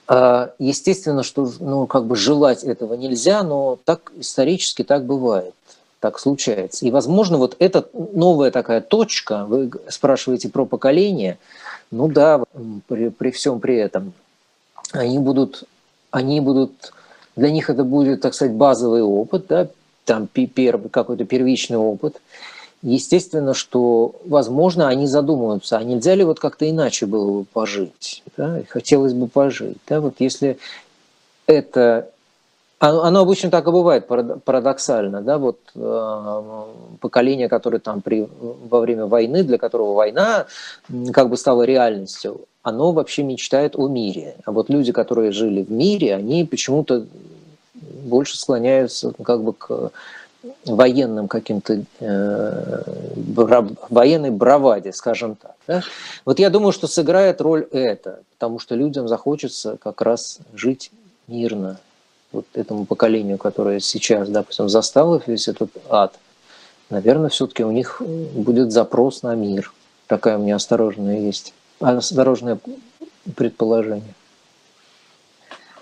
[0.09, 5.55] А, естественно, что ну, как бы желать этого нельзя, но так исторически так бывает,
[6.01, 6.86] так случается.
[6.86, 11.38] И, возможно, вот эта новая такая точка, вы спрашиваете про поколение,
[11.90, 12.42] ну да,
[12.88, 14.14] при, при всем при этом,
[14.92, 15.64] они будут,
[16.11, 16.92] они будут,
[17.36, 19.68] для них это будет, так сказать, базовый опыт, да,
[20.07, 22.20] там первый какой-то первичный опыт,
[22.82, 28.22] естественно, что, возможно, они задумываются, а нельзя ли вот как-то иначе было бы пожить?
[28.36, 28.62] Да?
[28.68, 29.78] хотелось бы пожить.
[29.88, 30.00] Да?
[30.00, 30.58] Вот если
[31.46, 32.10] это...
[32.78, 35.20] Оно обычно так и бывает, парадоксально.
[35.20, 35.36] Да?
[35.36, 36.62] Вот, э,
[37.00, 40.46] поколение, которое там при, во время войны, для которого война
[41.12, 44.36] как бы стала реальностью, оно вообще мечтает о мире.
[44.46, 47.04] А вот люди, которые жили в мире, они почему-то
[47.74, 49.92] больше склоняются как бы к
[50.64, 52.82] военным каким-то э,
[53.91, 55.55] военной браваде, скажем так.
[55.66, 55.82] Да?
[56.24, 60.91] Вот я думаю, что сыграет роль это, потому что людям захочется как раз жить
[61.26, 61.78] мирно.
[62.32, 66.14] Вот этому поколению, которое сейчас, допустим, застало весь этот ад,
[66.88, 69.72] наверное, все-таки у них будет запрос на мир.
[70.07, 72.59] Такая у меня осторожная есть, осторожное
[73.36, 74.14] предположение.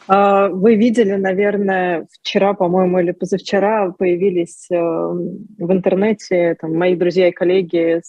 [0.08, 7.28] А, вы видели, наверное, вчера, по-моему, или позавчера появились э, в интернете там, мои друзья
[7.28, 8.00] и коллеги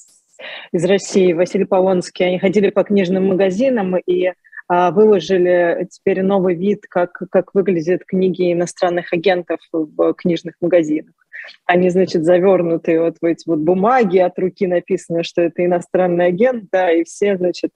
[0.71, 4.31] из России, Василий Полонский, они ходили по книжным магазинам и
[4.69, 11.13] а, выложили теперь новый вид, как, как выглядят книги иностранных агентов в книжных магазинах.
[11.65, 16.65] Они, значит, завернуты вот в эти вот бумаги, от руки написано, что это иностранный агент,
[16.71, 17.71] да, и все, значит,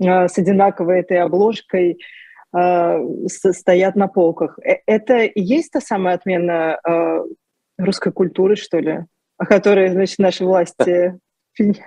[0.00, 1.98] а, с одинаковой этой обложкой
[3.28, 4.58] стоят на полках.
[4.60, 7.24] Э, это и есть та самая отмена э,
[7.78, 9.04] русской культуры, что ли,
[9.38, 11.18] о которой, значит, наши власти...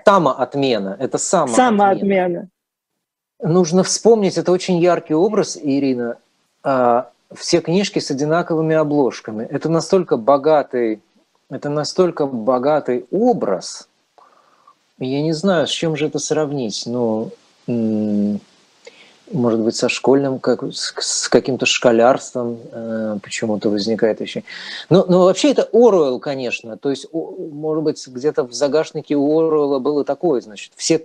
[0.05, 1.55] Самоотмена, это самоотмена.
[1.55, 2.49] Самоотмена.
[3.41, 6.17] Нужно вспомнить, это очень яркий образ, Ирина.
[7.33, 9.43] Все книжки с одинаковыми обложками.
[9.43, 11.01] Это настолько богатый,
[11.49, 13.89] это настолько богатый образ.
[14.99, 17.29] Я не знаю, с чем же это сравнить, но
[19.31, 24.43] может быть, со школьным, как, с каким-то школярством э, почему-то возникает еще.
[24.89, 26.77] Ну, ну, вообще это Оруэлл, конечно.
[26.77, 30.99] То есть, может быть, где-то в загашнике у Оруэлла было такое, значит, все...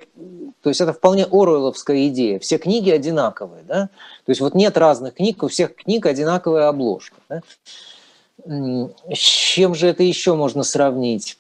[0.62, 2.38] То есть это вполне Оруэлловская идея.
[2.38, 3.88] Все книги одинаковые, да?
[4.24, 7.42] То есть вот нет разных книг, у всех книг одинаковая обложка, да?
[8.46, 11.38] С чем же это еще можно сравнить?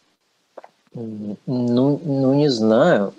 [0.94, 3.14] Ну, ну не знаю.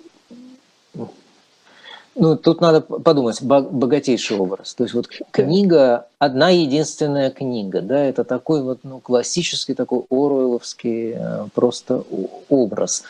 [2.16, 4.74] Ну, тут надо подумать, богатейший образ.
[4.74, 11.14] То есть вот книга, одна единственная книга, да, это такой вот ну, классический такой оруэлловский
[11.16, 12.04] э, просто
[12.48, 13.02] образ.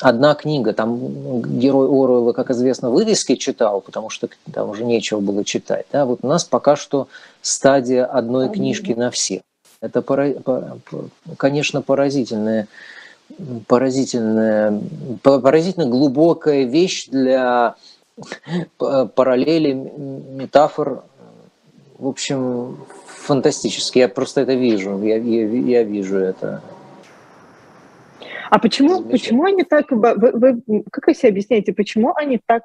[0.00, 5.44] Одна книга, там герой Оруэлла, как известно, вывески читал, потому что там уже нечего было
[5.44, 5.86] читать.
[5.92, 6.06] Да?
[6.06, 7.06] Вот у нас пока что
[7.40, 9.42] стадия одной книжки на всех.
[9.80, 10.02] Это,
[11.36, 12.66] конечно, поразительная,
[13.68, 14.80] поразительная,
[15.22, 17.76] поразительно глубокая вещь для
[18.78, 21.04] параллели, метафор,
[21.98, 23.98] в общем, фантастически.
[23.98, 26.62] Я просто это вижу, я, я, я вижу это.
[28.50, 32.62] А почему, почему они так, вы, вы, как вы себе объясняете, почему они так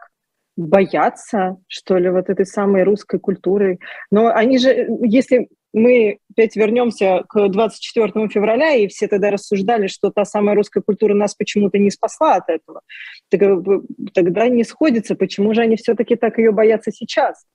[0.58, 3.80] боятся, что ли, вот этой самой русской культуры?
[4.12, 10.12] Но они же, если мы опять вернемся к 24 февраля, и все тогда рассуждали, что
[10.12, 12.82] та самая русская культура нас почему-то не спасла от этого.
[13.30, 17.46] Тогда не сходится, почему же они все-таки так ее боятся сейчас?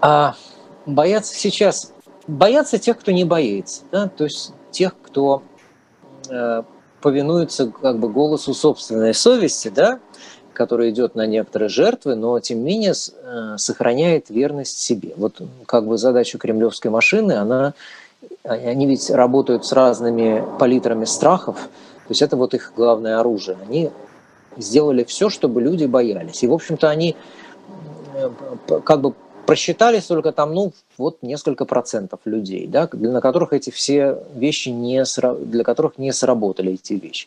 [0.00, 0.34] А,
[0.84, 1.94] боятся сейчас,
[2.26, 4.08] боятся тех, кто не боится, да?
[4.08, 5.44] то есть тех, кто
[6.28, 6.62] э,
[7.00, 10.00] повинуется как бы голосу собственной совести, да,
[10.52, 15.12] который идет на некоторые жертвы, но тем не менее э, сохраняет верность себе.
[15.16, 17.74] Вот как бы задача кремлевской машины, она,
[18.44, 23.56] они ведь работают с разными палитрами страхов, то есть это вот их главное оружие.
[23.66, 23.90] Они
[24.56, 26.42] сделали все, чтобы люди боялись.
[26.42, 27.16] И, в общем-то, они
[28.14, 28.30] э,
[28.84, 29.14] как бы
[29.46, 35.04] просчитались только там, ну, вот несколько процентов людей, да, на которых эти все вещи не,
[35.44, 37.26] для которых не сработали эти вещи.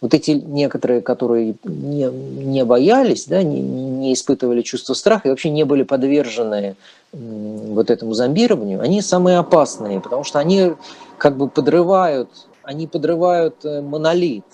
[0.00, 5.50] Вот эти некоторые, которые не, не боялись, да, не, не испытывали чувство страха и вообще
[5.50, 6.76] не были подвержены
[7.12, 10.74] вот этому зомбированию, они самые опасные, потому что они
[11.16, 12.28] как бы подрывают,
[12.62, 14.44] они подрывают э, монолит,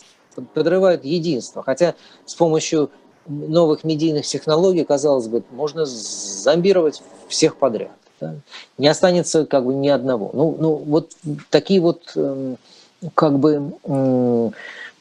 [0.55, 1.63] подрывают единство.
[1.63, 1.95] Хотя
[2.25, 2.91] с помощью
[3.27, 7.93] новых медийных технологий, казалось бы, можно зомбировать всех подряд.
[8.21, 8.35] Да?
[8.79, 10.31] Не останется как бы ни одного.
[10.33, 11.13] Ну, ну вот
[11.51, 12.57] такие вот эм,
[13.15, 13.73] как бы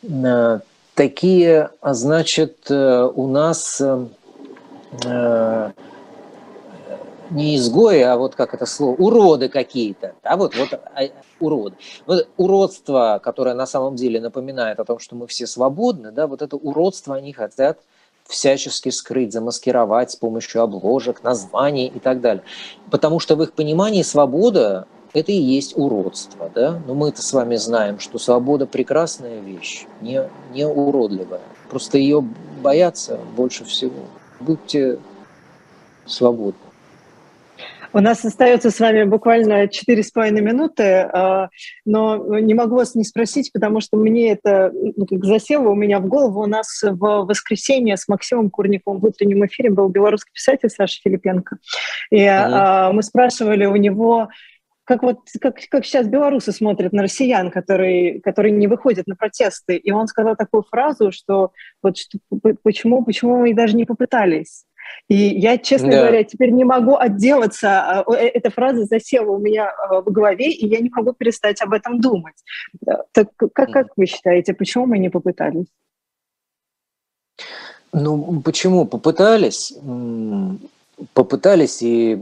[0.03, 0.59] э,
[0.95, 5.71] такие, а значит, э, у нас э,
[7.30, 11.03] не изгои, а вот как это слово, уроды какие-то, да, вот, вот а,
[11.39, 11.76] уроды.
[12.05, 16.41] Вот уродство, которое на самом деле напоминает о том, что мы все свободны, да, вот
[16.41, 17.80] это уродство они хотят
[18.34, 22.43] всячески скрыть, замаскировать с помощью обложек, названий и так далее.
[22.89, 26.51] Потому что в их понимании свобода– это и есть уродство.
[26.53, 26.81] Да?
[26.88, 31.41] Но мы-то с вами знаем, что свобода– прекрасная вещь, не, не уродливая.
[31.69, 32.25] Просто ее
[32.61, 34.01] боятся больше всего.
[34.39, 34.99] Будьте
[36.05, 36.62] свободны.
[37.93, 41.49] У нас остается с вами буквально четыре с половиной минуты, а,
[41.85, 45.99] но не могу вас не спросить, потому что мне это ну, как засело у меня
[45.99, 46.41] в голову.
[46.41, 51.57] У нас в воскресенье с Максимом Курниковым в утреннем эфире был белорусский писатель Саша Филипенко.
[52.09, 52.93] И mm-hmm.
[52.93, 54.29] мы спрашивали у него,
[54.85, 59.77] как вот как, как сейчас белорусы смотрят на россиян, которые, которые не выходят на протесты.
[59.77, 62.17] И он сказал такую фразу, что вот что,
[62.63, 64.65] почему, почему мы даже не попытались.
[65.09, 65.99] И я, честно да.
[65.99, 68.01] говоря, теперь не могу отделаться.
[68.01, 71.61] А, э, эта фраза засела у меня а, в голове, и я не могу перестать
[71.61, 72.35] об этом думать.
[73.11, 75.67] Так как, как вы считаете, почему мы не попытались?
[77.91, 79.73] Ну, почему попытались?
[81.13, 82.17] Попытались и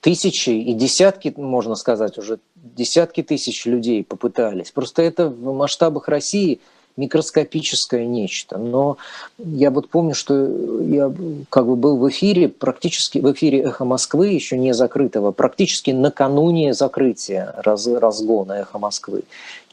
[0.00, 4.70] тысячи, и десятки, можно сказать, уже десятки тысяч людей попытались.
[4.70, 6.60] Просто это в масштабах России–
[6.96, 8.58] микроскопическое нечто.
[8.58, 8.98] Но
[9.38, 10.34] я вот помню, что
[10.80, 11.12] я
[11.48, 16.74] как бы был в эфире, практически в эфире «Эхо Москвы», еще не закрытого, практически накануне
[16.74, 19.24] закрытия раз, разгона «Эхо Москвы».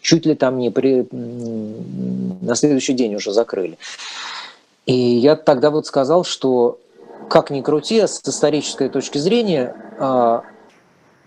[0.02, 1.08] Чуть ли там не при...
[1.12, 3.78] На следующий день уже закрыли.
[4.86, 6.80] И я тогда вот сказал, что
[7.30, 10.44] как ни крути, с исторической точки зрения, а,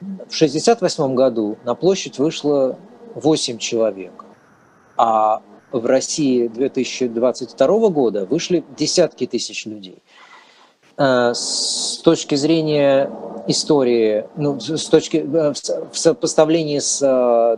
[0.01, 2.77] в 1968 году на площадь вышло
[3.15, 4.25] 8 человек,
[4.97, 5.43] а
[5.73, 9.99] в России 2022 года вышли десятки тысяч людей.
[10.97, 13.11] Э, с точки зрения
[13.49, 15.53] истории, ну, с точки, э,
[15.91, 17.57] в сопоставлении с э,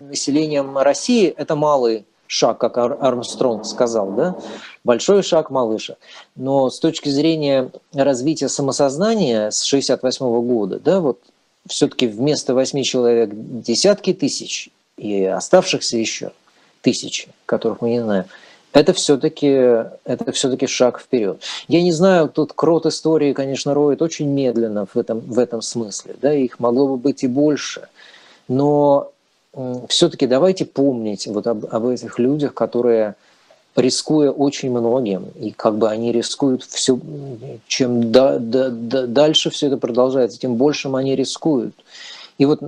[0.00, 4.36] населением России, это малый шаг, как Армстронг сказал, да?
[4.82, 5.98] Большой шаг, малый шаг.
[6.36, 11.20] Но с точки зрения развития самосознания с 68 года, да, вот
[11.66, 16.32] все-таки вместо 8 человек десятки тысяч и оставшихся еще–
[16.84, 18.24] тысячи, которых мы не знаем,
[18.72, 19.46] это все-таки
[20.04, 21.40] это все-таки шаг вперед.
[21.68, 26.14] Я не знаю, тут крот истории, конечно, роет очень медленно в этом, в этом смысле.
[26.20, 27.88] Да, их могло бы быть и больше.
[28.48, 29.12] Но
[29.88, 33.14] все-таки давайте помнить вот об, об этих людях, которые
[33.76, 36.98] рискуя очень многим, и как бы они рискуют все,
[37.66, 41.74] чем да, да, да, дальше все это продолжается, тем большим они рискуют.
[42.38, 42.60] И вот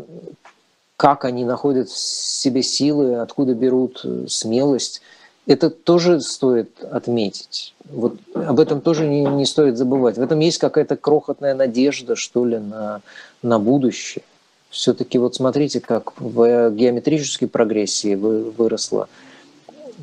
[0.96, 5.02] как они находят в себе силы, откуда берут э, смелость.
[5.46, 7.74] Это тоже стоит отметить.
[7.84, 10.16] Вот об этом тоже не, не стоит забывать.
[10.16, 13.02] В этом есть какая-то крохотная надежда, что ли, на,
[13.42, 14.24] на будущее.
[14.70, 19.08] Все-таки вот смотрите, как в геометрической прогрессии выросло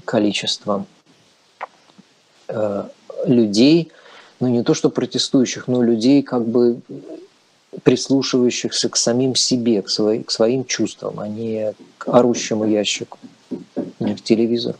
[0.06, 0.86] количество
[2.48, 2.84] э,
[3.26, 3.92] людей,
[4.40, 6.80] ну не то что протестующих, но людей как бы
[7.84, 13.18] прислушивающихся к самим себе, к, свои, к своим чувствам, а не к орущему ящику,
[14.00, 14.78] не к телевизору.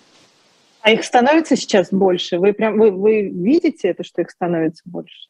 [0.82, 2.40] А их становится сейчас больше?
[2.40, 5.30] Вы прям вы, вы видите это, что их становится больше?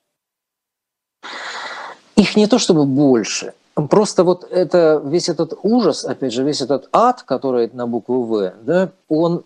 [2.16, 3.53] Их не то чтобы больше.
[3.89, 8.53] Просто вот это, весь этот ужас, опять же, весь этот ад, который на букву В,
[8.64, 9.45] да, он,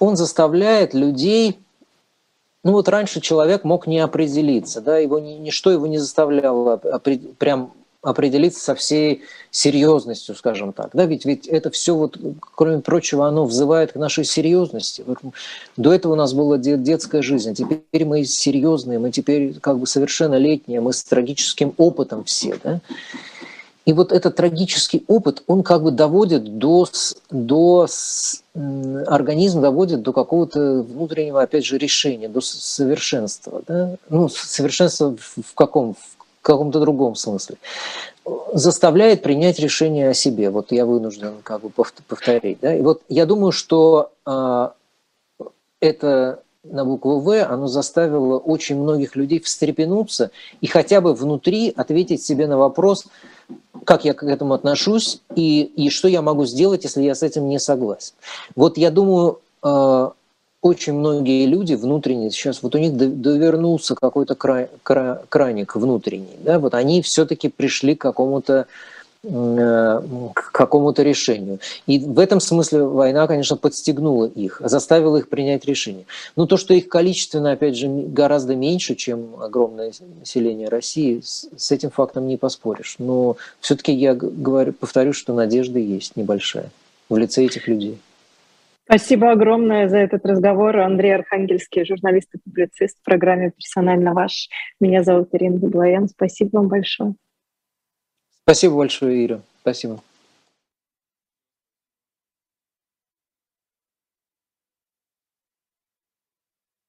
[0.00, 1.58] он заставляет людей
[2.66, 6.76] ну вот раньше человек мог не определиться, да, его ничто его не заставляло
[7.38, 10.90] прям определиться со всей серьезностью, скажем так.
[10.92, 15.04] Да, ведь, ведь это все, вот, кроме прочего, оно взывает к нашей серьезности.
[15.76, 19.86] До этого у нас была детская жизнь, а теперь мы серьезные, мы теперь как бы
[19.86, 22.58] совершеннолетние, мы с трагическим опытом все.
[22.64, 22.80] Да?
[23.86, 26.88] И вот этот трагический опыт, он как бы доводит до,
[27.30, 27.86] до
[29.06, 33.62] организм доводит до какого-то внутреннего, опять же, решения, до совершенства.
[33.66, 33.96] Да?
[34.08, 35.94] Ну, совершенства в каком?
[35.94, 37.56] В каком-то другом смысле.
[38.52, 40.50] Заставляет принять решение о себе.
[40.50, 42.58] Вот я вынужден как бы повторить.
[42.60, 42.74] Да?
[42.74, 44.68] И вот я думаю, что э,
[45.80, 52.24] это на букву В, оно заставило очень многих людей встрепенуться и хотя бы внутри ответить
[52.24, 53.06] себе на вопрос–
[53.84, 57.48] как я к этому отношусь и, и что я могу сделать, если я с этим
[57.48, 58.14] не согласен.
[58.54, 60.10] Вот я думаю, э,
[60.60, 66.58] очень многие люди внутренние, сейчас вот у них довернулся какой-то край, край, краник внутренний, да,
[66.58, 68.66] вот они все-таки пришли к какому-то
[69.26, 71.58] к какому-то решению.
[71.86, 76.04] И в этом смысле война, конечно, подстегнула их, заставила их принять решение.
[76.36, 81.90] Но то, что их количественно, опять же, гораздо меньше, чем огромное население России, с этим
[81.90, 82.96] фактом не поспоришь.
[82.98, 86.70] Но все-таки я говорю, повторю, что надежда есть небольшая
[87.08, 87.98] в лице этих людей.
[88.84, 90.78] Спасибо огромное за этот разговор.
[90.78, 94.48] Андрей Архангельский, журналист и публицист в программе «Персонально ваш».
[94.80, 96.08] Меня зовут Ирина Беглоян.
[96.08, 97.16] Спасибо вам большое.
[98.48, 99.40] Спасибо большое, Ира.
[99.62, 100.00] Спасибо.